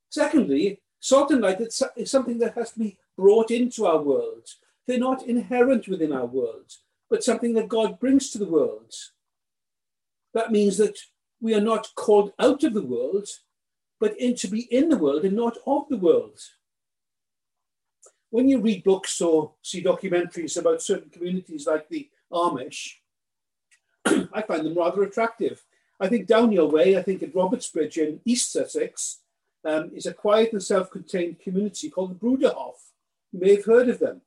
Secondly, 0.09 0.80
salt 0.99 1.30
and 1.30 1.42
light 1.42 1.61
is 1.61 2.11
something 2.11 2.38
that 2.38 2.54
has 2.54 2.73
to 2.73 2.78
be 2.78 2.99
brought 3.16 3.50
into 3.50 3.87
our 3.87 4.00
world 4.00 4.49
they're 4.87 4.99
not 4.99 5.26
inherent 5.26 5.88
within 5.88 6.12
our 6.12 6.26
world, 6.26 6.73
but 7.09 7.23
something 7.25 7.54
that 7.54 7.68
God 7.68 8.00
brings 8.00 8.30
to 8.30 8.38
the 8.38 8.49
world. 8.49 8.92
That 10.35 10.50
means 10.50 10.76
that 10.78 10.99
we 11.42 11.54
are 11.54 11.61
not 11.61 11.88
called 11.96 12.32
out 12.38 12.62
of 12.62 12.72
the 12.72 12.87
world, 12.87 13.28
but 14.00 14.18
in 14.18 14.34
to 14.37 14.46
be 14.46 14.61
in 14.72 14.88
the 14.88 14.96
world 14.96 15.25
and 15.25 15.37
not 15.37 15.58
of 15.66 15.88
the 15.90 15.99
world. 15.99 16.38
When 18.30 18.49
you 18.49 18.61
read 18.61 18.84
books 18.84 19.20
or 19.20 19.52
see 19.61 19.82
documentaries 19.82 20.56
about 20.56 20.80
certain 20.80 21.11
communities 21.11 21.66
like 21.66 21.88
the 21.88 22.08
Amish, 22.32 22.92
I 24.06 24.42
find 24.42 24.64
them 24.64 24.75
rather 24.75 25.02
attractive. 25.02 25.62
I 26.00 26.08
think 26.08 26.26
down 26.26 26.52
your 26.52 26.70
way, 26.70 26.96
I 26.96 27.02
think 27.02 27.22
at 27.22 27.34
Robertsbridge 27.34 27.99
in 27.99 28.20
East 28.25 28.52
Sussex, 28.52 29.18
um, 29.64 29.90
is 29.94 30.06
a 30.06 30.14
quiet 30.14 30.52
and 30.52 30.62
self 30.62 30.90
contained 30.90 31.40
community 31.40 31.90
called 31.90 32.11
the 32.11 32.26
Bruderhof. 32.26 32.75
You 33.32 33.40
may 33.40 33.56
have 33.56 33.64
heard 33.64 33.88
of 33.88 33.99
them. 33.99 34.22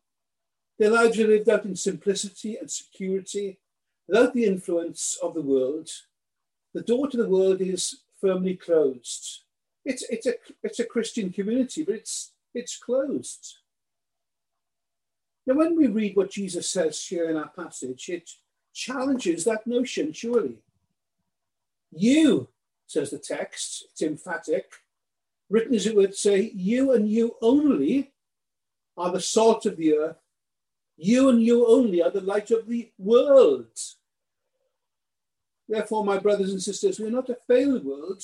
Their 0.78 0.92
lives 0.92 1.18
are 1.20 1.28
lived 1.28 1.50
out 1.50 1.66
in 1.66 1.76
simplicity 1.76 2.58
and 2.58 2.70
security, 2.70 3.60
without 4.08 4.34
the 4.34 4.46
influence 4.46 5.18
of 5.24 5.34
the 5.34 5.42
world. 5.42 5.90
The 6.76 6.84
door 6.84 7.08
to 7.08 7.18
the 7.18 7.28
world 7.28 7.62
is 7.62 8.02
firmly 8.22 8.56
closed. 8.56 9.44
It's, 9.84 10.04
it's, 10.10 10.28
a, 10.28 10.34
it's 10.62 10.80
a 10.80 10.86
Christian 10.86 11.32
community, 11.32 11.84
but 11.84 11.96
it's, 11.96 12.34
it's 12.54 12.78
closed. 12.78 13.56
Now, 15.48 15.56
when 15.56 15.76
we 15.76 15.88
read 15.88 16.16
what 16.16 16.32
Jesus 16.32 16.70
says 16.70 17.04
here 17.04 17.30
in 17.30 17.38
our 17.38 17.50
passage, 17.50 18.10
it 18.10 18.30
challenges 18.74 19.46
that 19.46 19.66
notion, 19.66 20.12
surely. 20.12 20.58
You, 21.92 22.50
says 22.86 23.10
the 23.10 23.20
text, 23.20 23.86
it's 23.92 24.02
emphatic, 24.04 24.72
written 25.50 25.74
as 25.74 25.88
it 25.88 25.96
would 25.96 26.14
say, 26.14 26.52
you 26.54 26.92
and 26.92 27.10
you 27.10 27.38
only 27.42 28.12
are 28.98 29.12
the 29.12 29.22
salt 29.22 29.66
of 29.66 29.78
the 29.78 29.96
earth 29.96 30.18
you 30.98 31.30
and 31.30 31.42
you 31.42 31.68
only 31.68 32.02
are 32.02 32.10
the 32.10 32.22
light 32.22 32.52
of 32.52 32.68
the 32.68 32.92
world. 32.98 33.68
Therefore, 35.68 36.06
my 36.06 36.20
brothers 36.20 36.52
and 36.52 36.62
sisters, 36.62 37.00
we're 37.00 37.10
not 37.10 37.30
a 37.30 37.38
failed 37.48 37.86
world, 37.86 38.24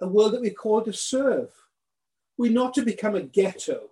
a 0.00 0.06
world 0.06 0.32
that 0.32 0.40
we're 0.40 0.52
called 0.52 0.84
to 0.86 0.92
serve. 0.92 1.50
We're 2.38 2.52
not 2.52 2.74
to 2.74 2.82
become 2.82 3.14
a 3.14 3.22
ghetto 3.22 3.90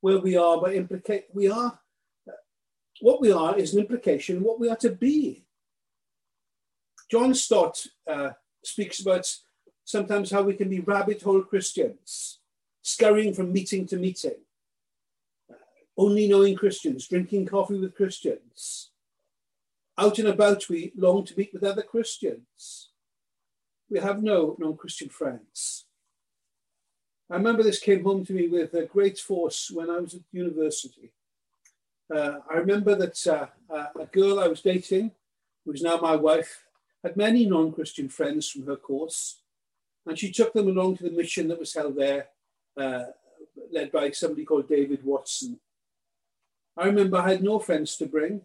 where 0.00 0.18
we 0.18 0.36
are 0.36 0.60
by 0.60 0.74
implicate 0.74 1.26
we 1.32 1.50
are 1.50 1.78
what 3.00 3.20
we 3.20 3.30
are 3.30 3.56
is 3.56 3.74
an 3.74 3.80
implication 3.80 4.42
what 4.42 4.58
we 4.58 4.68
are 4.68 4.76
to 4.76 4.90
be. 4.90 5.44
John 7.10 7.32
Stott 7.32 7.86
uh, 8.10 8.30
speaks 8.64 9.00
about 9.00 9.32
sometimes 9.84 10.30
how 10.30 10.42
we 10.42 10.54
can 10.54 10.68
be 10.68 10.80
rabbit 10.80 11.22
hole 11.22 11.42
Christians, 11.42 12.40
scurrying 12.82 13.32
from 13.34 13.52
meeting 13.52 13.86
to 13.86 13.96
meeting 13.96 14.34
only 15.98 16.28
knowing 16.28 16.54
Christians, 16.54 17.08
drinking 17.08 17.46
coffee 17.46 17.78
with 17.78 17.96
Christians. 17.96 18.87
Out 19.98 20.20
and 20.20 20.28
about, 20.28 20.68
we 20.68 20.92
long 20.96 21.24
to 21.24 21.36
meet 21.36 21.52
with 21.52 21.64
other 21.64 21.82
Christians. 21.82 22.90
We 23.90 23.98
have 23.98 24.22
no 24.22 24.54
non 24.58 24.76
Christian 24.76 25.08
friends. 25.08 25.86
I 27.28 27.34
remember 27.34 27.64
this 27.64 27.80
came 27.80 28.04
home 28.04 28.24
to 28.26 28.32
me 28.32 28.46
with 28.46 28.72
a 28.74 28.86
great 28.86 29.18
force 29.18 29.70
when 29.72 29.90
I 29.90 29.98
was 29.98 30.14
at 30.14 30.20
university. 30.30 31.10
Uh, 32.14 32.38
I 32.48 32.54
remember 32.54 32.94
that 32.94 33.26
uh, 33.26 33.46
uh 33.68 33.86
a 34.00 34.06
girl 34.06 34.38
I 34.38 34.46
was 34.46 34.62
dating, 34.62 35.10
who 35.64 35.72
is 35.72 35.82
now 35.82 35.96
my 35.96 36.14
wife, 36.14 36.62
had 37.02 37.16
many 37.16 37.44
non 37.44 37.72
Christian 37.72 38.08
friends 38.08 38.48
from 38.48 38.66
her 38.66 38.76
course, 38.76 39.40
and 40.06 40.16
she 40.16 40.30
took 40.30 40.52
them 40.52 40.68
along 40.68 40.98
to 40.98 41.04
the 41.04 41.10
mission 41.10 41.48
that 41.48 41.58
was 41.58 41.74
held 41.74 41.96
there, 41.96 42.28
uh, 42.76 43.06
led 43.72 43.90
by 43.90 44.12
somebody 44.12 44.44
called 44.44 44.68
David 44.68 45.04
Watson. 45.04 45.58
I 46.76 46.86
remember 46.86 47.16
I 47.16 47.30
had 47.30 47.42
no 47.42 47.58
friends 47.58 47.96
to 47.96 48.06
bring. 48.06 48.42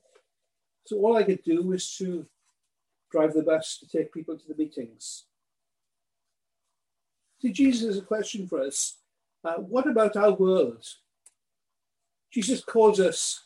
So 0.85 0.97
all 0.97 1.17
I 1.17 1.23
could 1.23 1.43
do 1.43 1.61
was 1.63 1.95
to 1.97 2.25
drive 3.11 3.33
the 3.33 3.43
bus 3.43 3.77
to 3.77 3.87
take 3.87 4.13
people 4.13 4.37
to 4.37 4.47
the 4.47 4.55
meetings. 4.55 5.25
See, 7.41 7.51
Jesus 7.51 7.87
has 7.87 7.97
a 7.97 8.01
question 8.01 8.47
for 8.47 8.61
us. 8.61 8.97
Uh, 9.43 9.55
what 9.55 9.87
about 9.87 10.15
our 10.15 10.31
world? 10.31 10.85
Jesus 12.31 12.63
calls 12.63 12.99
us 12.99 13.45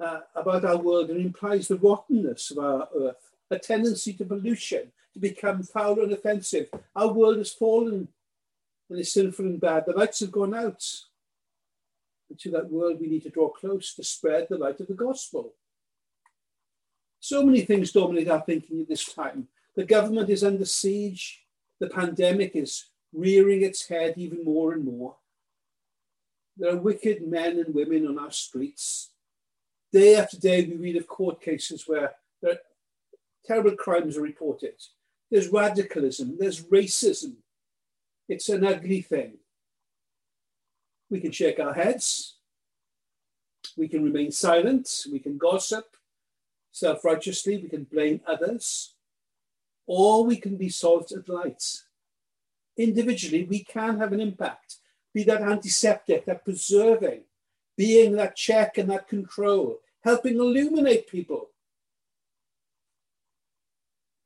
uh, 0.00 0.20
about 0.34 0.64
our 0.64 0.76
world 0.76 1.10
and 1.10 1.20
implies 1.20 1.68
the 1.68 1.78
rottenness 1.78 2.50
of 2.50 2.58
our 2.58 2.88
earth, 2.96 3.32
a 3.50 3.58
tendency 3.58 4.12
to 4.14 4.24
pollution, 4.24 4.92
to 5.12 5.18
become 5.18 5.62
foul 5.62 6.00
and 6.02 6.12
offensive. 6.12 6.68
Our 6.94 7.12
world 7.12 7.38
has 7.38 7.52
fallen 7.52 8.08
and 8.90 8.98
is 8.98 9.12
sinful 9.12 9.46
and 9.46 9.60
bad. 9.60 9.84
The 9.86 9.92
lights 9.92 10.20
have 10.20 10.32
gone 10.32 10.54
out. 10.54 10.84
And 12.28 12.38
to 12.40 12.50
that 12.52 12.70
world, 12.70 13.00
we 13.00 13.08
need 13.08 13.22
to 13.24 13.30
draw 13.30 13.48
close 13.48 13.94
to 13.94 14.04
spread 14.04 14.48
the 14.48 14.58
light 14.58 14.80
of 14.80 14.86
the 14.86 14.94
gospel. 14.94 15.54
So 17.24 17.42
many 17.42 17.62
things 17.62 17.90
dominate 17.90 18.28
our 18.28 18.42
thinking 18.42 18.82
at 18.82 18.88
this 18.88 19.14
time. 19.14 19.48
The 19.76 19.86
government 19.86 20.28
is 20.28 20.44
under 20.44 20.66
siege. 20.66 21.40
The 21.80 21.88
pandemic 21.88 22.54
is 22.54 22.90
rearing 23.14 23.62
its 23.62 23.88
head 23.88 24.12
even 24.18 24.44
more 24.44 24.74
and 24.74 24.84
more. 24.84 25.16
There 26.58 26.74
are 26.74 26.76
wicked 26.76 27.26
men 27.26 27.58
and 27.58 27.74
women 27.74 28.06
on 28.06 28.18
our 28.18 28.30
streets. 28.30 29.12
Day 29.90 30.16
after 30.16 30.36
day, 30.36 30.66
we 30.66 30.76
read 30.76 30.96
of 30.96 31.06
court 31.06 31.40
cases 31.40 31.84
where 31.86 32.12
terrible 33.46 33.74
crimes 33.74 34.18
are 34.18 34.20
reported. 34.22 34.74
There's 35.30 35.48
radicalism, 35.48 36.36
there's 36.38 36.64
racism. 36.64 37.36
It's 38.28 38.50
an 38.50 38.66
ugly 38.66 39.00
thing. 39.00 39.38
We 41.08 41.20
can 41.20 41.32
shake 41.32 41.58
our 41.58 41.72
heads, 41.72 42.36
we 43.78 43.88
can 43.88 44.04
remain 44.04 44.30
silent, 44.30 45.06
we 45.10 45.20
can 45.20 45.38
gossip 45.38 45.86
self 46.74 47.04
righteously, 47.04 47.56
we 47.56 47.68
can 47.68 47.84
blame 47.84 48.20
others, 48.26 48.94
or 49.86 50.24
we 50.24 50.36
can 50.36 50.56
be 50.56 50.68
salt 50.68 51.12
and 51.12 51.26
light. 51.28 51.62
Individually, 52.76 53.44
we 53.44 53.62
can 53.62 54.00
have 54.00 54.12
an 54.12 54.20
impact, 54.20 54.78
be 55.14 55.22
that 55.22 55.40
antiseptic, 55.40 56.26
that 56.26 56.44
preserving, 56.44 57.20
being 57.76 58.16
that 58.16 58.34
check 58.34 58.76
and 58.76 58.90
that 58.90 59.08
control, 59.08 59.78
helping 60.02 60.34
illuminate 60.34 61.08
people. 61.08 61.50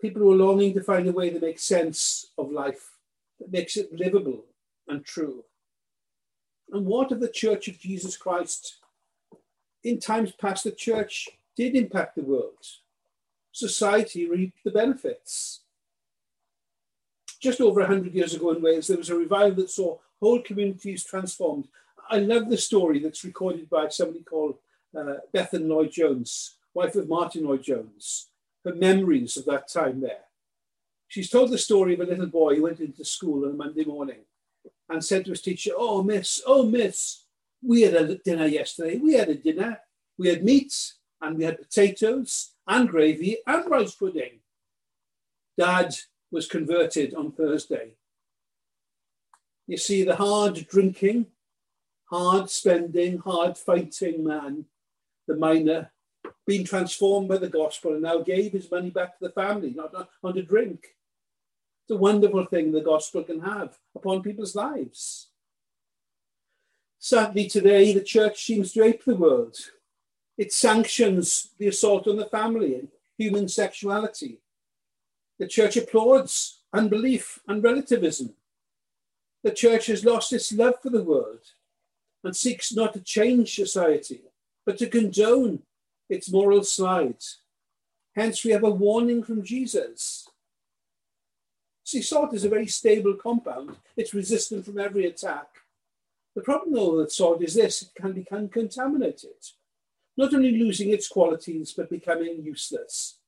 People 0.00 0.22
who 0.22 0.32
are 0.32 0.46
longing 0.46 0.72
to 0.72 0.82
find 0.82 1.06
a 1.06 1.12
way 1.12 1.28
to 1.28 1.40
make 1.40 1.58
sense 1.58 2.30
of 2.38 2.50
life 2.50 2.92
that 3.38 3.52
makes 3.52 3.76
it 3.76 3.92
livable 3.92 4.44
and 4.88 5.04
true. 5.04 5.44
And 6.72 6.86
what 6.86 7.12
of 7.12 7.20
the 7.20 7.28
Church 7.28 7.68
of 7.68 7.78
Jesus 7.78 8.16
Christ? 8.16 8.78
In 9.84 10.00
times 10.00 10.32
past, 10.32 10.64
the 10.64 10.70
church 10.70 11.28
did 11.58 11.74
impact 11.74 12.14
the 12.14 12.22
world. 12.22 12.64
Society 13.50 14.28
reaped 14.28 14.62
the 14.64 14.70
benefits. 14.70 15.62
Just 17.40 17.60
over 17.60 17.80
100 17.80 18.14
years 18.14 18.32
ago 18.32 18.52
in 18.52 18.62
Wales, 18.62 18.86
there 18.86 18.96
was 18.96 19.10
a 19.10 19.16
revival 19.16 19.56
that 19.56 19.70
saw 19.70 19.98
whole 20.20 20.40
communities 20.40 21.04
transformed. 21.04 21.66
I 22.08 22.20
love 22.20 22.48
the 22.48 22.56
story 22.56 23.00
that's 23.00 23.24
recorded 23.24 23.68
by 23.68 23.88
somebody 23.88 24.22
called 24.22 24.58
uh, 24.96 25.14
Bethan 25.34 25.66
Lloyd 25.68 25.90
Jones, 25.90 26.58
wife 26.74 26.94
of 26.94 27.08
Martyn 27.08 27.44
Lloyd 27.44 27.64
Jones, 27.64 28.28
her 28.64 28.74
memories 28.74 29.36
of 29.36 29.44
that 29.46 29.68
time 29.68 30.00
there. 30.00 30.26
She's 31.08 31.30
told 31.30 31.50
the 31.50 31.58
story 31.58 31.94
of 31.94 32.00
a 32.00 32.04
little 32.04 32.26
boy 32.26 32.54
who 32.54 32.62
went 32.62 32.78
into 32.78 33.04
school 33.04 33.44
on 33.44 33.50
a 33.50 33.54
Monday 33.54 33.84
morning 33.84 34.20
and 34.88 35.04
said 35.04 35.24
to 35.24 35.32
his 35.32 35.42
teacher, 35.42 35.72
Oh, 35.76 36.04
miss, 36.04 36.40
oh, 36.46 36.64
miss, 36.64 37.24
we 37.62 37.82
had 37.82 37.94
a 37.94 38.14
dinner 38.14 38.46
yesterday. 38.46 38.98
We 38.98 39.14
had 39.14 39.28
a 39.28 39.34
dinner. 39.34 39.80
We 40.16 40.28
had 40.28 40.44
meat 40.44 40.72
and 41.20 41.36
we 41.36 41.44
had 41.44 41.58
potatoes 41.58 42.52
and 42.66 42.88
gravy 42.88 43.38
and 43.46 43.70
rice 43.70 43.94
pudding. 43.94 44.40
Dad 45.56 45.94
was 46.30 46.46
converted 46.46 47.14
on 47.14 47.32
Thursday. 47.32 47.94
You 49.66 49.76
see, 49.76 50.04
the 50.04 50.16
hard 50.16 50.66
drinking, 50.68 51.26
hard 52.04 52.48
spending, 52.50 53.18
hard 53.18 53.58
fighting 53.58 54.24
man, 54.24 54.66
the 55.26 55.36
miner, 55.36 55.90
being 56.46 56.64
transformed 56.64 57.28
by 57.28 57.36
the 57.36 57.48
gospel 57.48 57.92
and 57.92 58.02
now 58.02 58.20
gave 58.20 58.52
his 58.52 58.70
money 58.70 58.90
back 58.90 59.18
to 59.18 59.26
the 59.26 59.32
family, 59.32 59.74
not 59.76 60.08
on 60.22 60.34
to 60.34 60.42
drink. 60.42 60.96
It's 61.84 61.90
a 61.90 61.96
wonderful 61.96 62.46
thing 62.46 62.72
the 62.72 62.80
gospel 62.80 63.22
can 63.22 63.40
have 63.40 63.78
upon 63.94 64.22
people's 64.22 64.54
lives. 64.54 65.28
Sadly, 66.98 67.48
today, 67.48 67.92
the 67.92 68.00
church 68.00 68.44
seems 68.44 68.72
to 68.72 68.82
ape 68.82 69.04
the 69.04 69.14
world. 69.14 69.56
It 70.38 70.52
sanctions 70.52 71.50
the 71.58 71.68
assault 71.68 72.06
on 72.06 72.16
the 72.16 72.26
family 72.26 72.76
and 72.76 72.88
human 73.18 73.48
sexuality. 73.48 74.38
The 75.38 75.46
church 75.46 75.76
applauds 75.76 76.60
unbelief 76.72 77.40
and 77.46 77.62
relativism 77.62 78.34
the 79.42 79.50
church 79.54 79.86
has 79.86 80.04
lost 80.04 80.32
its 80.32 80.52
love 80.52 80.74
for 80.82 80.90
the 80.90 81.02
world 81.02 81.40
and 82.24 82.34
seeks 82.34 82.74
not 82.74 82.92
to 82.94 83.00
change 83.00 83.54
society, 83.54 84.22
but 84.66 84.78
to 84.78 84.88
condone 84.88 85.60
its 86.08 86.30
moral 86.30 86.64
slides. 86.64 87.38
Hence, 88.16 88.44
we 88.44 88.50
have 88.50 88.64
a 88.64 88.70
warning 88.70 89.22
from 89.22 89.44
Jesus. 89.44 90.28
See, 91.84 92.02
salt 92.02 92.34
is 92.34 92.44
a 92.44 92.48
very 92.48 92.66
stable 92.66 93.14
compound, 93.14 93.76
it's 93.96 94.12
resistant 94.12 94.64
from 94.64 94.78
every 94.78 95.06
attack. 95.06 95.46
The 96.34 96.42
problem, 96.42 96.74
though, 96.74 96.96
with 96.96 97.12
salt 97.12 97.42
is 97.42 97.54
this 97.54 97.82
it 97.82 97.94
can 97.94 98.12
become 98.12 98.48
contaminated, 98.48 99.36
not 100.18 100.34
only 100.34 100.58
losing 100.58 100.90
its 100.90 101.08
qualities, 101.08 101.72
but 101.74 101.88
becoming 101.88 102.42
useless. 102.42 103.18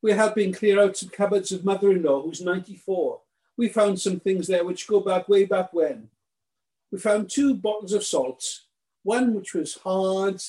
We're 0.00 0.14
helping 0.14 0.52
clear 0.52 0.80
out 0.80 0.96
some 0.96 1.08
cupboards 1.08 1.50
of 1.50 1.64
mother 1.64 1.90
in 1.90 2.04
law 2.04 2.22
who's 2.22 2.40
94 2.40 3.20
we 3.58 3.68
found 3.68 4.00
some 4.00 4.20
things 4.20 4.46
there 4.46 4.64
which 4.64 4.86
go 4.86 5.00
back 5.00 5.28
way 5.28 5.44
back 5.44 5.74
when. 5.74 6.08
We 6.90 6.98
found 6.98 7.28
two 7.28 7.54
bottles 7.54 7.92
of 7.92 8.04
salt, 8.04 8.60
one 9.02 9.34
which 9.34 9.52
was 9.52 9.74
hard 9.74 10.40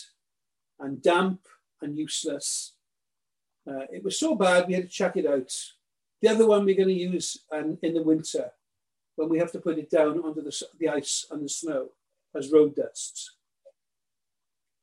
and 0.80 1.02
damp 1.02 1.42
and 1.82 1.98
useless. 1.98 2.76
Uh, 3.68 3.86
it 3.92 4.04
was 4.04 4.18
so 4.18 4.36
bad 4.36 4.68
we 4.68 4.76
had 4.76 4.84
to 4.84 4.90
chuck 4.90 5.18
it 5.18 5.26
out. 5.26 5.52
The 6.22 6.30
other 6.30 6.46
one 6.46 6.64
we're 6.64 6.76
going 6.76 6.90
to 6.90 6.94
use 6.94 7.40
um, 7.52 7.78
in 7.82 7.96
the 7.96 8.04
winter 8.04 8.52
when 9.16 9.28
we 9.28 9.40
have 9.40 9.52
to 9.54 9.60
put 9.60 9.80
it 9.80 9.90
down 9.90 10.24
under 10.24 10.42
the, 10.42 10.64
the 10.80 10.90
ice 10.90 11.26
and 11.32 11.44
the 11.44 11.50
snow 11.50 11.90
as 12.36 12.52
road 12.52 12.76
dust. 12.76 13.32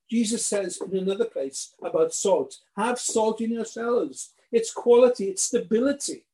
Jesus 0.08 0.46
says 0.46 0.80
in 0.80 0.98
another 0.98 1.24
place 1.24 1.74
about 1.82 2.14
salt 2.14 2.58
have 2.76 2.98
salt 2.98 3.40
in 3.40 3.52
yourselves, 3.52 4.32
its 4.52 4.72
quality, 4.72 5.30
its 5.30 5.42
stability. 5.42 6.24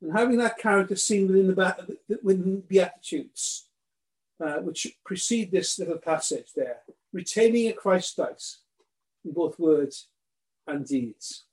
And 0.00 0.12
having 0.12 0.38
that 0.38 0.58
character 0.58 0.94
seen 0.94 1.26
within 1.26 1.48
the, 1.48 1.98
within 2.22 2.60
Beatitudes, 2.60 3.66
uh, 4.38 4.58
which 4.58 4.96
precede 5.04 5.50
this 5.50 5.78
little 5.78 5.98
passage 5.98 6.52
there, 6.54 6.80
retaining 7.12 7.68
a 7.68 7.72
Christ 7.72 8.18
like 8.18 8.38
in 9.24 9.32
both 9.32 9.58
words 9.58 10.08
and 10.66 10.86
deeds. 10.86 11.44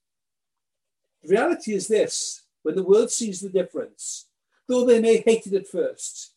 The 1.24 1.30
reality 1.30 1.74
is 1.74 1.88
this 1.88 2.44
when 2.64 2.76
the 2.76 2.84
world 2.84 3.12
sees 3.12 3.40
the 3.40 3.50
difference, 3.50 4.28
though 4.68 4.86
they 4.86 5.02
may 5.02 5.18
hate 5.18 5.48
it 5.48 5.54
at 5.54 5.68
first, 5.68 6.34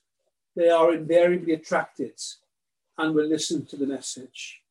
they 0.55 0.69
are 0.71 0.95
invariably 0.95 1.55
attracted 1.55 2.19
and 2.99 3.15
will 3.15 3.27
listen 3.27 3.67
to 3.67 3.77
the 3.77 3.87
message. 3.87 4.63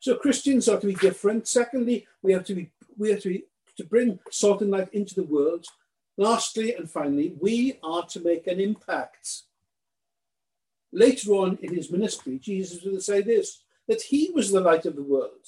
So 0.00 0.16
Christians 0.16 0.68
are 0.68 0.78
to 0.78 0.86
be 0.86 0.94
different. 0.94 1.48
Secondly, 1.48 2.06
we 2.22 2.32
have 2.32 2.44
to 2.44 2.54
be 2.54 2.70
we 2.98 3.10
have 3.10 3.20
to 3.22 3.30
be 3.30 3.44
to 3.76 3.84
bring 3.84 4.18
salt 4.30 4.60
and 4.60 4.70
light 4.70 4.92
into 4.92 5.14
the 5.14 5.24
world. 5.24 5.66
Lastly 6.16 6.74
and 6.74 6.90
finally, 6.90 7.34
we 7.40 7.78
are 7.82 8.04
to 8.06 8.20
make 8.20 8.46
an 8.46 8.60
impact. 8.60 9.42
Later 10.92 11.32
on 11.32 11.58
in 11.60 11.74
his 11.74 11.90
ministry, 11.90 12.38
Jesus 12.38 12.84
will 12.84 13.00
say 13.00 13.20
this 13.22 13.62
that 13.88 14.02
he 14.02 14.30
was 14.34 14.50
the 14.50 14.60
light 14.60 14.86
of 14.86 14.96
the 14.96 15.02
world. 15.02 15.46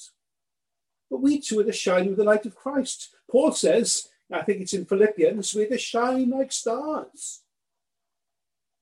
But 1.09 1.21
we 1.21 1.39
too 1.39 1.59
are 1.59 1.63
to 1.63 1.71
shine 1.71 2.07
with 2.07 2.17
the 2.17 2.23
light 2.23 2.45
of 2.45 2.55
Christ. 2.55 3.15
Paul 3.31 3.51
says, 3.51 4.09
I 4.31 4.41
think 4.41 4.61
it's 4.61 4.73
in 4.73 4.85
Philippians, 4.85 5.55
we're 5.55 5.69
to 5.69 5.77
shine 5.77 6.29
like 6.29 6.51
stars. 6.51 7.43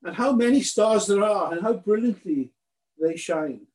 And 0.02 0.14
how 0.14 0.32
many 0.32 0.60
stars 0.62 1.06
there 1.06 1.22
are, 1.22 1.52
and 1.52 1.62
how 1.62 1.74
brilliantly 1.74 2.52
they 3.00 3.16
shine. 3.16 3.66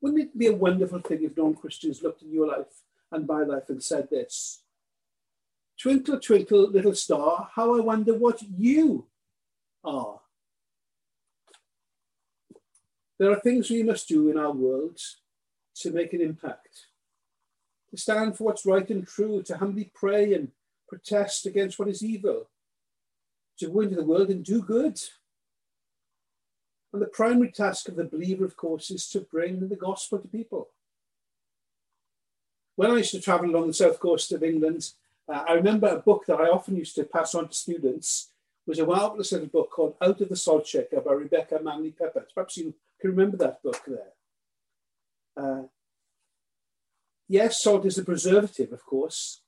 Wouldn't 0.00 0.22
it 0.22 0.38
be 0.38 0.46
a 0.46 0.56
wonderful 0.56 1.00
thing 1.00 1.22
if 1.22 1.36
non 1.36 1.54
Christians 1.54 2.02
looked 2.02 2.22
at 2.22 2.28
your 2.28 2.48
life 2.48 2.82
and 3.12 3.26
my 3.26 3.42
life 3.42 3.68
and 3.68 3.82
said 3.82 4.08
this 4.10 4.62
Twinkle, 5.80 6.20
twinkle, 6.20 6.70
little 6.70 6.94
star, 6.94 7.50
how 7.54 7.74
I 7.76 7.80
wonder 7.80 8.14
what 8.14 8.42
you 8.42 9.06
are. 9.82 10.20
There 13.18 13.30
are 13.30 13.40
things 13.40 13.70
we 13.70 13.82
must 13.82 14.08
do 14.08 14.30
in 14.30 14.38
our 14.38 14.52
world 14.52 14.98
to 15.76 15.90
make 15.90 16.12
an 16.12 16.20
impact, 16.20 16.86
to 17.90 17.96
stand 17.96 18.36
for 18.36 18.44
what's 18.44 18.66
right 18.66 18.88
and 18.90 19.06
true, 19.06 19.42
to 19.44 19.56
humbly 19.56 19.90
pray 19.94 20.34
and 20.34 20.48
protest 20.88 21.46
against 21.46 21.78
what 21.78 21.88
is 21.88 22.04
evil, 22.04 22.48
to 23.60 23.68
go 23.68 23.80
into 23.80 23.96
the 23.96 24.04
world 24.04 24.30
and 24.30 24.44
do 24.44 24.62
good. 24.62 24.98
And 26.92 27.00
the 27.00 27.06
primary 27.06 27.52
task 27.52 27.88
of 27.88 27.96
the 27.96 28.04
believer, 28.04 28.44
of 28.44 28.56
course, 28.56 28.90
is 28.90 29.08
to 29.10 29.20
bring 29.20 29.68
the 29.68 29.76
gospel 29.76 30.18
to 30.18 30.28
people. 30.28 30.68
When 32.74 32.90
I 32.90 32.96
used 32.96 33.12
to 33.12 33.20
travel 33.20 33.50
along 33.50 33.68
the 33.68 33.74
south 33.74 34.00
coast 34.00 34.32
of 34.32 34.42
England, 34.42 34.90
uh, 35.28 35.44
I 35.48 35.52
remember 35.52 35.86
a 35.86 35.98
book 35.98 36.24
that 36.26 36.40
I 36.40 36.48
often 36.48 36.76
used 36.76 36.96
to 36.96 37.04
pass 37.04 37.34
on 37.34 37.48
to 37.48 37.54
students 37.54 38.30
was 38.70 38.78
a 38.78 38.86
marvelous 38.86 39.32
little 39.32 39.48
book 39.48 39.70
called 39.70 39.96
Out 40.00 40.20
of 40.20 40.28
the 40.28 40.36
Salt 40.36 40.66
Shaker 40.66 41.00
by 41.00 41.12
Rebecca 41.12 41.58
Manley 41.62 41.92
Pippert. 41.92 42.32
Perhaps 42.32 42.56
you 42.56 42.74
can 43.00 43.10
remember 43.10 43.36
that 43.38 43.62
book 43.62 43.82
there. 43.86 44.12
Uh, 45.36 45.62
yes, 47.28 47.62
salt 47.62 47.84
is 47.84 47.98
a 47.98 48.04
preservative, 48.04 48.72
of 48.72 48.84
course, 48.84 49.42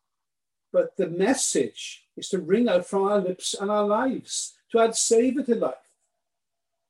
but 0.73 0.97
the 0.97 1.09
message 1.09 2.02
is 2.17 2.29
to 2.29 2.39
ring 2.39 2.69
out 2.69 2.87
from 2.87 3.05
our 3.05 3.19
lips 3.19 3.55
and 3.59 3.71
our 3.71 3.85
lives, 3.85 4.55
to 4.71 4.81
add 4.81 4.95
savour 4.95 5.43
to 5.43 5.55
life, 5.55 5.75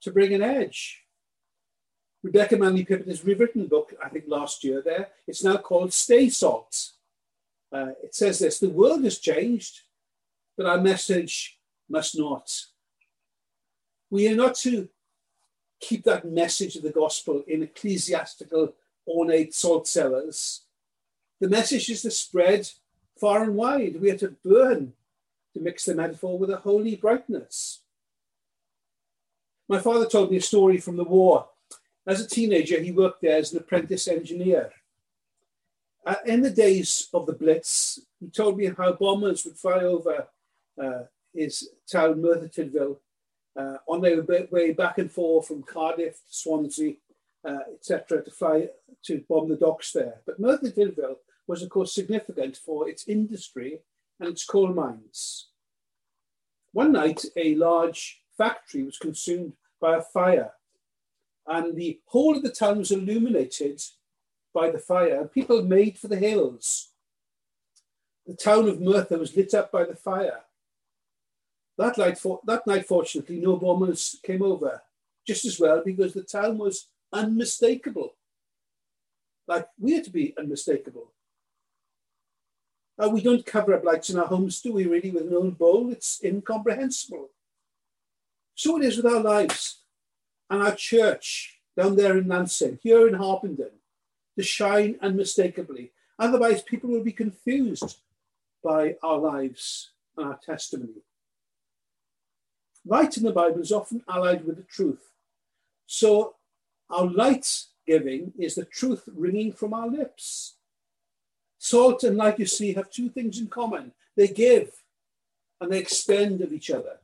to 0.02 0.10
bring 0.10 0.34
an 0.34 0.42
edge. 0.42 1.02
Rebecca 2.22 2.56
Manley 2.56 2.84
Pippert 2.84 3.08
has 3.08 3.24
rewritten 3.24 3.62
a 3.62 3.68
book, 3.68 3.94
I 4.02 4.08
think 4.08 4.24
last 4.28 4.62
year 4.62 4.80
there. 4.80 5.08
It's 5.26 5.42
now 5.42 5.56
called 5.56 5.92
Stay 5.92 6.28
Salt. 6.28 6.90
Uh, 7.72 7.92
it 8.02 8.14
says 8.14 8.38
this 8.38 8.58
the 8.58 8.68
world 8.68 9.02
has 9.04 9.18
changed, 9.18 9.80
but 10.56 10.66
our 10.66 10.80
message 10.80 11.58
must 11.88 12.16
not. 12.18 12.50
We 14.10 14.28
are 14.28 14.36
not 14.36 14.54
to 14.56 14.88
keep 15.80 16.04
that 16.04 16.24
message 16.24 16.76
of 16.76 16.82
the 16.82 16.90
gospel 16.90 17.42
in 17.48 17.62
ecclesiastical, 17.62 18.74
ornate 19.06 19.54
salt 19.54 19.88
cellars. 19.88 20.62
The 21.40 21.48
message 21.48 21.88
is 21.90 22.02
to 22.02 22.10
spread 22.10 22.68
far 23.20 23.42
and 23.42 23.56
wide. 23.56 24.00
We 24.00 24.10
are 24.10 24.18
to 24.18 24.36
burn, 24.44 24.92
to 25.54 25.60
mix 25.60 25.84
the 25.84 25.94
metaphor 25.94 26.38
with 26.38 26.50
a 26.50 26.56
holy 26.56 26.96
brightness. 26.96 27.80
My 29.68 29.78
father 29.78 30.06
told 30.06 30.30
me 30.30 30.38
a 30.38 30.42
story 30.42 30.78
from 30.78 30.96
the 30.96 31.04
war. 31.04 31.48
As 32.06 32.20
a 32.20 32.28
teenager, 32.28 32.80
he 32.80 32.92
worked 32.92 33.22
there 33.22 33.38
as 33.38 33.52
an 33.52 33.58
apprentice 33.58 34.08
engineer. 34.08 34.72
Uh, 36.04 36.16
in 36.26 36.42
the 36.42 36.50
days 36.50 37.08
of 37.14 37.26
the 37.26 37.32
Blitz, 37.32 38.00
he 38.18 38.28
told 38.28 38.58
me 38.58 38.70
how 38.76 38.92
bombers 38.92 39.44
would 39.44 39.56
fly 39.56 39.80
over 39.80 40.26
uh, 40.82 41.02
his 41.32 41.70
town, 41.90 42.20
Merthyr 42.20 42.96
uh, 43.56 43.76
on 43.86 44.00
their 44.00 44.22
way 44.50 44.72
back 44.72 44.98
and 44.98 45.10
forth 45.10 45.46
from 45.46 45.62
Cardiff 45.62 46.14
to 46.14 46.20
Swansea, 46.28 46.94
uh, 47.44 47.58
etc., 47.74 48.24
to 48.24 48.30
fly 48.30 48.68
to 49.04 49.24
bomb 49.28 49.48
the 49.48 49.56
docks 49.56 49.92
there. 49.92 50.20
But 50.26 50.40
Merthyr 50.40 50.92
was, 51.46 51.62
of 51.62 51.68
course, 51.68 51.94
significant 51.94 52.56
for 52.56 52.88
its 52.88 53.06
industry 53.06 53.80
and 54.22 54.30
its 54.30 54.44
coal 54.44 54.72
mines. 54.72 55.48
One 56.72 56.92
night, 56.92 57.24
a 57.36 57.56
large 57.56 58.22
factory 58.38 58.84
was 58.84 58.96
consumed 58.96 59.54
by 59.80 59.96
a 59.96 60.02
fire, 60.02 60.52
and 61.46 61.76
the 61.76 62.00
whole 62.06 62.36
of 62.36 62.44
the 62.44 62.52
town 62.52 62.78
was 62.78 62.92
illuminated 62.92 63.82
by 64.54 64.70
the 64.70 64.78
fire, 64.78 65.20
and 65.20 65.32
people 65.32 65.62
made 65.62 65.98
for 65.98 66.06
the 66.06 66.16
hills. 66.16 66.92
The 68.26 68.34
town 68.34 68.68
of 68.68 68.80
Merthyr 68.80 69.18
was 69.18 69.36
lit 69.36 69.54
up 69.54 69.72
by 69.72 69.84
the 69.84 69.96
fire. 69.96 70.40
That 71.76 71.98
night, 71.98 72.22
that 72.46 72.66
night, 72.66 72.86
fortunately, 72.86 73.40
no 73.40 73.56
bombers 73.56 74.20
came 74.22 74.42
over, 74.42 74.82
just 75.26 75.44
as 75.44 75.58
well 75.58 75.82
because 75.84 76.14
the 76.14 76.22
town 76.22 76.58
was 76.58 76.86
unmistakable. 77.12 78.14
Like 79.48 79.66
we 79.80 79.98
are 79.98 80.02
to 80.02 80.10
be 80.10 80.32
unmistakable. 80.38 81.12
Uh, 83.02 83.08
we 83.08 83.20
don't 83.20 83.44
cover 83.44 83.74
up 83.74 83.82
lights 83.82 84.10
in 84.10 84.18
our 84.18 84.26
homes, 84.26 84.60
do 84.60 84.72
we, 84.72 84.86
really, 84.86 85.10
with 85.10 85.26
an 85.26 85.34
old 85.34 85.58
bowl? 85.58 85.90
It's 85.90 86.22
incomprehensible. 86.22 87.30
So 88.54 88.76
it 88.76 88.84
is 88.84 88.96
with 88.96 89.06
our 89.06 89.20
lives 89.20 89.80
and 90.48 90.62
our 90.62 90.74
church 90.74 91.58
down 91.76 91.96
there 91.96 92.16
in 92.16 92.28
Lancing, 92.28 92.78
here 92.80 93.08
in 93.08 93.14
Harpenden, 93.14 93.70
to 94.36 94.44
shine 94.44 94.98
unmistakably. 95.02 95.90
Otherwise, 96.16 96.62
people 96.62 96.90
will 96.90 97.02
be 97.02 97.12
confused 97.12 97.98
by 98.62 98.94
our 99.02 99.18
lives 99.18 99.90
and 100.16 100.28
our 100.28 100.38
testimony. 100.38 101.02
Light 102.86 103.16
in 103.16 103.24
the 103.24 103.32
Bible 103.32 103.62
is 103.62 103.72
often 103.72 104.04
allied 104.08 104.44
with 104.44 104.56
the 104.56 104.62
truth. 104.62 105.10
So 105.86 106.36
our 106.88 107.06
light 107.06 107.48
giving 107.84 108.32
is 108.38 108.54
the 108.54 108.64
truth 108.64 109.08
ringing 109.12 109.52
from 109.52 109.74
our 109.74 109.88
lips. 109.88 110.56
Salt 111.64 112.02
and 112.02 112.16
light, 112.16 112.38
you 112.40 112.46
see, 112.46 112.72
have 112.72 112.90
two 112.90 113.08
things 113.08 113.38
in 113.38 113.46
common 113.46 113.92
they 114.16 114.26
give 114.26 114.72
and 115.60 115.70
they 115.70 115.78
expend 115.78 116.40
of 116.40 116.52
each 116.52 116.70
other. 116.70 116.98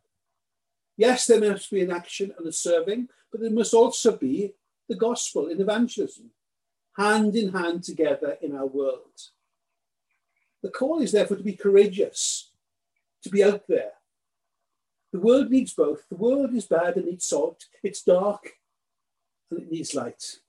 Yes, 0.96 1.26
there 1.26 1.40
must 1.40 1.70
be 1.70 1.80
an 1.82 1.92
action 1.92 2.34
and 2.36 2.46
a 2.46 2.52
serving, 2.52 3.08
but 3.30 3.40
there 3.40 3.50
must 3.50 3.72
also 3.72 4.16
be 4.16 4.54
the 4.88 4.96
gospel 4.96 5.46
in 5.46 5.60
evangelism, 5.60 6.30
hand 6.96 7.36
in 7.36 7.52
hand 7.52 7.84
together 7.84 8.36
in 8.42 8.56
our 8.56 8.66
world. 8.66 9.30
The 10.62 10.70
call 10.70 11.00
is 11.02 11.12
therefore 11.12 11.36
to 11.36 11.44
be 11.44 11.52
courageous, 11.52 12.50
to 13.22 13.30
be 13.30 13.44
out 13.44 13.62
there, 13.68 13.92
the 15.12 15.20
world 15.20 15.50
needs 15.50 15.72
both. 15.72 16.08
The 16.08 16.16
world 16.16 16.52
is 16.54 16.66
bad 16.66 16.96
and 16.96 17.06
needs 17.06 17.24
salt. 17.24 17.64
It's 17.82 18.02
dark 18.02 18.54
and 19.50 19.60
it 19.60 19.70
needs 19.70 19.94
light. 19.94 20.40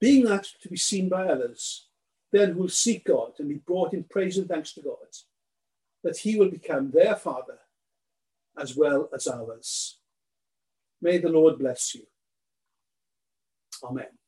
Being 0.00 0.24
that 0.24 0.46
to 0.62 0.68
be 0.68 0.76
seen 0.76 1.08
by 1.08 1.26
others, 1.26 1.86
then 2.32 2.56
will 2.56 2.68
seek 2.68 3.04
God 3.04 3.32
and 3.38 3.48
be 3.48 3.56
brought 3.56 3.92
in 3.92 4.04
praise 4.04 4.38
and 4.38 4.48
thanks 4.48 4.72
to 4.74 4.82
God, 4.82 4.96
that 6.04 6.18
he 6.18 6.38
will 6.38 6.50
become 6.50 6.90
their 6.90 7.16
Father 7.16 7.58
as 8.58 8.76
well 8.76 9.08
as 9.14 9.26
ours. 9.26 9.98
May 11.02 11.18
the 11.18 11.28
Lord 11.28 11.58
bless 11.58 11.94
you. 11.94 12.02
Amen. 13.82 14.19